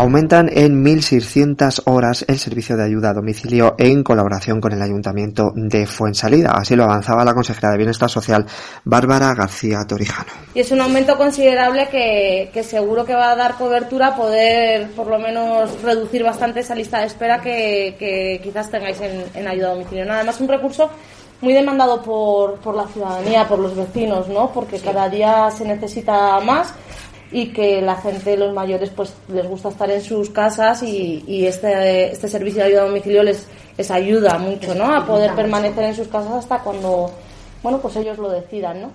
Aumentan 0.00 0.48
en 0.50 0.82
1.600 0.82 1.82
horas 1.84 2.24
el 2.26 2.38
servicio 2.38 2.74
de 2.74 2.84
ayuda 2.84 3.10
a 3.10 3.12
domicilio 3.12 3.74
en 3.76 4.02
colaboración 4.02 4.58
con 4.58 4.72
el 4.72 4.80
Ayuntamiento 4.80 5.52
de 5.54 5.84
Fuensalida. 5.84 6.52
Así 6.52 6.74
lo 6.74 6.84
avanzaba 6.84 7.22
la 7.22 7.34
consejera 7.34 7.72
de 7.72 7.76
Bienestar 7.76 8.08
Social, 8.08 8.46
Bárbara 8.82 9.34
García 9.34 9.84
Torijano. 9.86 10.30
Y 10.54 10.60
es 10.60 10.72
un 10.72 10.80
aumento 10.80 11.18
considerable 11.18 11.90
que, 11.90 12.62
seguro 12.62 13.04
que 13.04 13.12
va 13.12 13.32
a 13.32 13.36
dar 13.36 13.56
cobertura 13.56 14.06
a 14.06 14.16
poder, 14.16 14.90
por 14.92 15.06
lo 15.06 15.18
menos, 15.18 15.82
reducir 15.82 16.24
bastante 16.24 16.60
esa 16.60 16.74
lista 16.74 17.00
de 17.00 17.06
espera 17.06 17.42
que, 17.42 18.40
quizás 18.42 18.70
tengáis 18.70 18.98
en, 19.02 19.22
en 19.34 19.48
ayuda 19.48 19.66
a 19.66 19.72
domicilio. 19.72 20.06
Nada 20.06 20.24
más 20.24 20.40
un 20.40 20.48
recurso 20.48 20.88
muy 21.42 21.52
demandado 21.52 22.00
por, 22.00 22.54
por 22.60 22.74
la 22.74 22.86
ciudadanía, 22.86 23.46
por 23.46 23.58
los 23.58 23.76
vecinos, 23.76 24.28
¿no? 24.28 24.50
Porque 24.50 24.78
cada 24.78 25.10
día 25.10 25.50
se 25.50 25.66
necesita 25.66 26.40
más 26.40 26.72
y 27.32 27.52
que 27.52 27.80
la 27.80 27.96
gente, 27.96 28.36
los 28.36 28.52
mayores, 28.52 28.90
pues 28.90 29.12
les 29.28 29.46
gusta 29.46 29.68
estar 29.68 29.90
en 29.90 30.00
sus 30.00 30.30
casas 30.30 30.82
y, 30.82 31.24
y 31.26 31.46
este, 31.46 32.12
este 32.12 32.28
servicio 32.28 32.60
de 32.60 32.68
ayuda 32.68 32.82
a 32.82 32.86
domicilio 32.86 33.22
les, 33.22 33.46
les 33.76 33.90
ayuda 33.90 34.38
mucho, 34.38 34.74
¿no? 34.74 34.92
A 34.92 35.06
poder 35.06 35.34
permanecer 35.34 35.84
en 35.84 35.94
sus 35.94 36.08
casas 36.08 36.32
hasta 36.32 36.58
cuando, 36.58 37.10
bueno, 37.62 37.78
pues 37.78 37.96
ellos 37.96 38.18
lo 38.18 38.30
decidan, 38.30 38.82
¿no? 38.82 38.90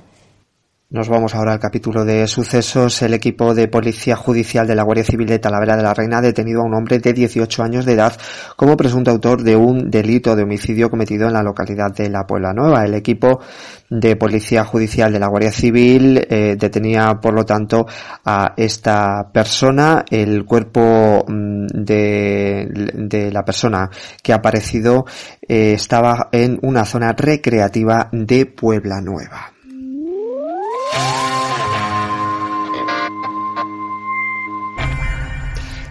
Nos 0.87 1.09
vamos 1.09 1.33
ahora 1.33 1.53
al 1.53 1.59
capítulo 1.59 2.05
de 2.05 2.27
sucesos. 2.27 3.01
El 3.01 3.15
equipo 3.15 3.55
de 3.55 3.67
Policía 3.67 4.15
Judicial 4.15 4.67
de 4.67 4.75
la 4.75 4.83
Guardia 4.83 5.03
Civil 5.03 5.25
de 5.25 5.39
Talavera 5.39 5.75
de 5.75 5.81
la 5.81 5.95
Reina 5.95 6.19
ha 6.19 6.21
detenido 6.21 6.61
a 6.61 6.65
un 6.65 6.75
hombre 6.75 6.99
de 6.99 7.11
18 7.11 7.63
años 7.63 7.85
de 7.85 7.93
edad 7.93 8.13
como 8.55 8.77
presunto 8.77 9.09
autor 9.09 9.41
de 9.41 9.55
un 9.55 9.89
delito 9.89 10.35
de 10.35 10.43
homicidio 10.43 10.91
cometido 10.91 11.25
en 11.25 11.33
la 11.33 11.41
localidad 11.41 11.91
de 11.91 12.07
La 12.11 12.27
Puebla 12.27 12.53
Nueva. 12.53 12.85
El 12.85 12.93
equipo 12.93 13.41
de 13.89 14.15
Policía 14.15 14.63
Judicial 14.63 15.11
de 15.11 15.19
la 15.19 15.27
Guardia 15.27 15.51
Civil 15.51 16.23
eh, 16.29 16.55
detenía, 16.55 17.15
por 17.19 17.33
lo 17.33 17.43
tanto, 17.45 17.87
a 18.23 18.53
esta 18.55 19.31
persona. 19.33 20.05
El 20.07 20.45
cuerpo 20.45 21.25
mm, 21.27 21.65
de, 21.73 23.31
la 23.33 23.43
persona 23.43 23.89
que 24.21 24.33
ha 24.33 24.35
aparecido 24.35 25.05
eh, 25.41 25.73
estaba 25.73 26.29
en 26.31 26.59
una 26.61 26.85
zona 26.85 27.11
recreativa 27.13 28.07
de 28.11 28.45
Puebla 28.45 29.01
Nueva. 29.01 29.54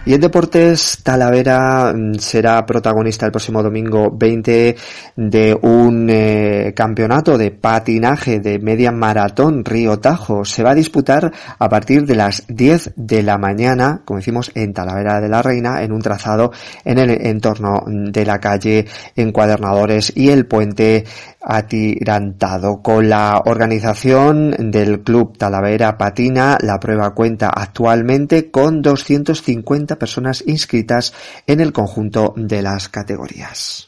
Y 0.07 0.13
en 0.13 0.21
deportes, 0.21 0.99
Talavera 1.01 1.91
mm, 1.91 2.19
será 2.19 2.63
protagonista 2.63 3.25
el 3.25 3.31
próximo 3.31 3.63
domingo 3.63 4.11
20 4.15 4.75
de 5.15 5.57
un 5.59 6.07
eh, 6.11 6.73
campeonato 6.75 7.39
de 7.39 7.49
patinaje 7.49 8.39
de 8.39 8.59
media 8.59 8.91
maratón 8.91 9.65
Río 9.65 9.97
Tajo. 9.97 10.45
Se 10.45 10.61
va 10.61 10.71
a 10.71 10.75
disputar 10.75 11.33
a 11.57 11.69
partir 11.69 12.05
de 12.05 12.13
las 12.13 12.43
10 12.47 12.93
de 12.95 13.23
la 13.23 13.39
mañana, 13.39 14.03
como 14.05 14.19
decimos, 14.19 14.51
en 14.53 14.73
Talavera 14.73 15.19
de 15.19 15.29
la 15.29 15.41
Reina, 15.41 15.81
en 15.81 15.91
un 15.91 16.03
trazado 16.03 16.51
en 16.83 16.99
el 16.99 17.09
entorno 17.25 17.83
de 17.87 18.25
la 18.27 18.39
calle 18.39 18.85
Encuadernadores 19.15 20.13
y 20.15 20.29
el 20.29 20.45
puente 20.45 21.03
atirantado. 21.45 22.81
Con 22.81 23.09
la 23.09 23.41
organización 23.45 24.71
del 24.71 25.01
Club 25.01 25.37
Talavera 25.37 25.97
Patina, 25.97 26.57
la 26.61 26.79
prueba 26.79 27.13
cuenta 27.13 27.49
actualmente 27.49 28.49
con 28.51 28.81
250 28.81 29.97
personas 29.97 30.43
inscritas 30.47 31.13
en 31.47 31.59
el 31.61 31.71
conjunto 31.71 32.33
de 32.35 32.61
las 32.61 32.89
categorías. 32.89 33.87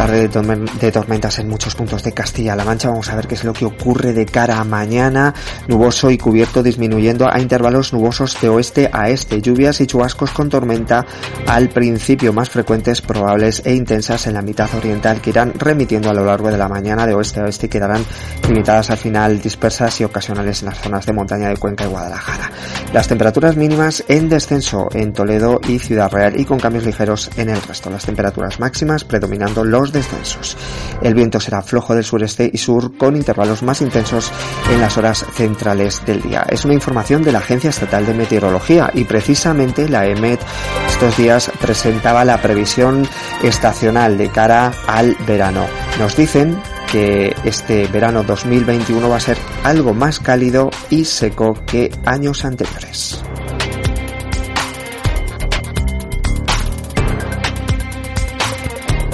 Tarde 0.00 0.28
de, 0.28 0.92
tormentas 0.92 1.40
en 1.40 1.48
muchos 1.50 1.74
puntos 1.74 2.02
de 2.02 2.12
Castilla-La 2.12 2.64
Mancha. 2.64 2.88
Vamos 2.88 3.10
a 3.10 3.16
ver 3.16 3.26
qué 3.26 3.34
es 3.34 3.44
lo 3.44 3.52
que 3.52 3.66
ocurre 3.66 4.14
de 4.14 4.24
cara 4.24 4.58
a 4.58 4.64
mañana. 4.64 5.34
Nuboso 5.68 6.10
y 6.10 6.16
cubierto 6.16 6.62
disminuyendo 6.62 7.30
a 7.30 7.38
intervalos 7.38 7.92
nubosos 7.92 8.40
de 8.40 8.48
oeste 8.48 8.88
a 8.90 9.10
este. 9.10 9.42
Lluvias 9.42 9.78
y 9.82 9.86
chubascos 9.86 10.30
con 10.30 10.48
tormenta 10.48 11.04
al 11.46 11.68
principio 11.68 12.32
más 12.32 12.48
frecuentes, 12.48 13.02
probables 13.02 13.60
e 13.66 13.74
intensas 13.74 14.26
en 14.26 14.32
la 14.32 14.40
mitad 14.40 14.74
oriental 14.74 15.20
que 15.20 15.30
irán 15.30 15.52
remitiendo 15.54 16.08
a 16.08 16.14
lo 16.14 16.24
largo 16.24 16.50
de 16.50 16.56
la 16.56 16.66
mañana 16.66 17.06
de 17.06 17.12
oeste 17.12 17.40
a 17.40 17.44
oeste 17.44 17.66
y 17.66 17.68
quedarán 17.68 18.02
limitadas 18.48 18.88
al 18.88 18.96
final 18.96 19.38
dispersas 19.38 20.00
y 20.00 20.04
ocasionales 20.04 20.62
en 20.62 20.70
las 20.70 20.80
zonas 20.80 21.04
de 21.04 21.12
montaña 21.12 21.50
de 21.50 21.58
Cuenca 21.58 21.84
y 21.84 21.88
Guadalajara. 21.88 22.50
Las 22.94 23.06
temperaturas 23.06 23.54
mínimas 23.54 24.02
en 24.08 24.30
descenso 24.30 24.88
en 24.94 25.12
Toledo 25.12 25.60
y 25.68 25.78
Ciudad 25.78 26.10
Real 26.10 26.40
y 26.40 26.46
con 26.46 26.58
cambios 26.58 26.86
ligeros 26.86 27.30
en 27.36 27.50
el 27.50 27.60
resto. 27.60 27.90
Las 27.90 28.06
temperaturas 28.06 28.58
máximas 28.58 29.04
predominando 29.04 29.62
los 29.62 29.89
descensos. 29.92 30.56
El 31.02 31.14
viento 31.14 31.40
será 31.40 31.62
flojo 31.62 31.94
del 31.94 32.04
sureste 32.04 32.50
y 32.52 32.58
sur 32.58 32.96
con 32.96 33.16
intervalos 33.16 33.62
más 33.62 33.80
intensos 33.80 34.30
en 34.72 34.80
las 34.80 34.96
horas 34.98 35.24
centrales 35.34 36.04
del 36.04 36.22
día. 36.22 36.44
Es 36.48 36.64
una 36.64 36.74
información 36.74 37.22
de 37.22 37.32
la 37.32 37.38
Agencia 37.38 37.70
Estatal 37.70 38.06
de 38.06 38.14
Meteorología 38.14 38.90
y 38.94 39.04
precisamente 39.04 39.88
la 39.88 40.06
EMET 40.06 40.40
estos 40.88 41.16
días 41.16 41.50
presentaba 41.60 42.24
la 42.24 42.40
previsión 42.40 43.06
estacional 43.42 44.18
de 44.18 44.28
cara 44.28 44.72
al 44.86 45.16
verano. 45.26 45.66
Nos 45.98 46.16
dicen 46.16 46.60
que 46.90 47.34
este 47.44 47.86
verano 47.86 48.22
2021 48.22 49.08
va 49.08 49.16
a 49.16 49.20
ser 49.20 49.38
algo 49.64 49.94
más 49.94 50.18
cálido 50.18 50.70
y 50.90 51.04
seco 51.04 51.54
que 51.66 51.90
años 52.04 52.44
anteriores. 52.44 53.22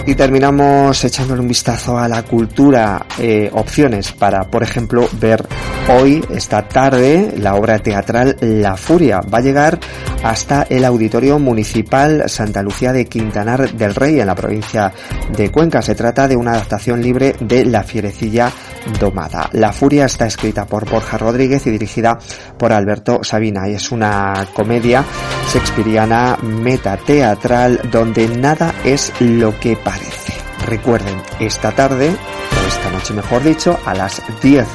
Y 0.09 0.15
terminamos 0.15 1.05
echándole 1.05 1.41
un 1.41 1.49
vistazo 1.49 1.99
a 1.99 2.07
la 2.07 2.23
cultura, 2.23 3.05
eh, 3.19 3.51
opciones 3.53 4.13
para, 4.13 4.45
por 4.45 4.63
ejemplo, 4.63 5.09
ver 5.21 5.45
hoy, 5.89 6.25
esta 6.31 6.63
tarde, 6.69 7.35
la 7.37 7.57
obra 7.57 7.81
teatral 7.81 8.37
La 8.41 8.77
Furia. 8.77 9.21
Va 9.21 9.39
a 9.39 9.41
llegar 9.41 9.81
hasta 10.23 10.63
el 10.71 10.85
Auditorio 10.85 11.41
Municipal 11.41 12.29
Santa 12.29 12.63
Lucía 12.63 12.93
de 12.93 13.07
Quintanar 13.07 13.73
del 13.73 13.97
Rey, 13.97 14.21
en 14.21 14.29
la 14.29 14.37
provincia 14.37 14.93
de 15.37 15.51
Cuenca. 15.51 15.83
Se 15.83 15.97
trata 15.97 16.29
de 16.29 16.37
una 16.37 16.53
adaptación 16.53 17.03
libre 17.03 17.35
de 17.41 17.65
La 17.65 17.83
Fierecilla 17.83 18.53
Domada. 19.01 19.49
La 19.53 19.73
Furia 19.73 20.07
está 20.07 20.27
escrita 20.27 20.67
por 20.67 20.89
Borja 20.89 21.19
Rodríguez 21.19 21.67
y 21.67 21.71
dirigida 21.71 22.19
por 22.59 22.73
Alberto 22.73 23.23
Sabina 23.23 23.69
y 23.69 23.75
es 23.75 23.91
una 23.93 24.47
comedia 24.55 25.05
shakespeariana 25.53 26.39
metateatral 26.43 27.81
donde 27.91 28.29
nada 28.29 28.75
es 28.85 29.13
lo 29.21 29.59
que 29.59 29.77
parece. 29.77 30.35
Recuerden, 30.67 31.17
esta 31.39 31.73
tarde, 31.73 32.11
o 32.11 32.69
esta 32.69 32.91
noche 32.91 33.15
mejor 33.15 33.43
dicho, 33.43 33.79
a 33.85 33.95
las 33.95 34.23
10 34.43 34.67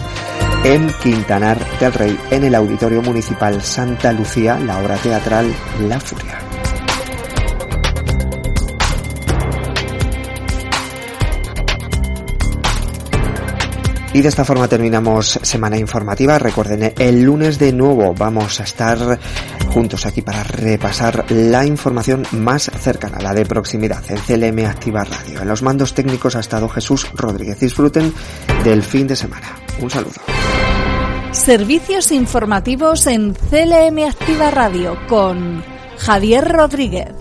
en 0.64 0.88
Quintanar 1.02 1.58
del 1.80 1.94
Rey, 1.94 2.20
en 2.30 2.44
el 2.44 2.56
Auditorio 2.56 3.02
Municipal 3.02 3.62
Santa 3.62 4.14
Lucía, 4.14 4.60
la 4.60 4.78
obra 4.78 4.96
teatral 4.98 5.52
La 5.88 6.00
Furia. 6.00 6.51
Y 14.14 14.22
de 14.22 14.28
esta 14.28 14.44
forma 14.44 14.68
terminamos 14.68 15.40
semana 15.42 15.78
informativa. 15.78 16.38
Recuerden, 16.38 16.94
el 16.98 17.24
lunes 17.24 17.58
de 17.58 17.72
nuevo 17.72 18.14
vamos 18.14 18.60
a 18.60 18.64
estar 18.64 19.18
juntos 19.70 20.06
aquí 20.06 20.22
para 20.22 20.44
repasar 20.44 21.26
la 21.30 21.66
información 21.66 22.26
más 22.32 22.70
cercana, 22.78 23.20
la 23.22 23.34
de 23.34 23.46
proximidad, 23.46 24.04
en 24.10 24.18
CLM 24.18 24.66
Activa 24.66 25.06
Radio. 25.06 25.42
En 25.42 25.48
los 25.48 25.62
mandos 25.62 25.94
técnicos 25.94 26.36
ha 26.36 26.42
estado 26.42 26.68
Jesús 26.68 27.10
Rodríguez. 27.14 27.60
Disfruten 27.62 28.14
del 28.66 28.84
fin 28.84 29.08
de 29.08 29.16
semana. 29.16 29.56
Un 29.80 29.90
saludo. 29.90 30.20
Servicios 31.32 32.12
informativos 32.12 33.08
en 33.08 33.34
CLM 33.34 34.10
Activa 34.10 34.52
Radio 34.52 34.98
con 35.08 35.64
Javier 35.98 36.46
Rodríguez. 36.52 37.14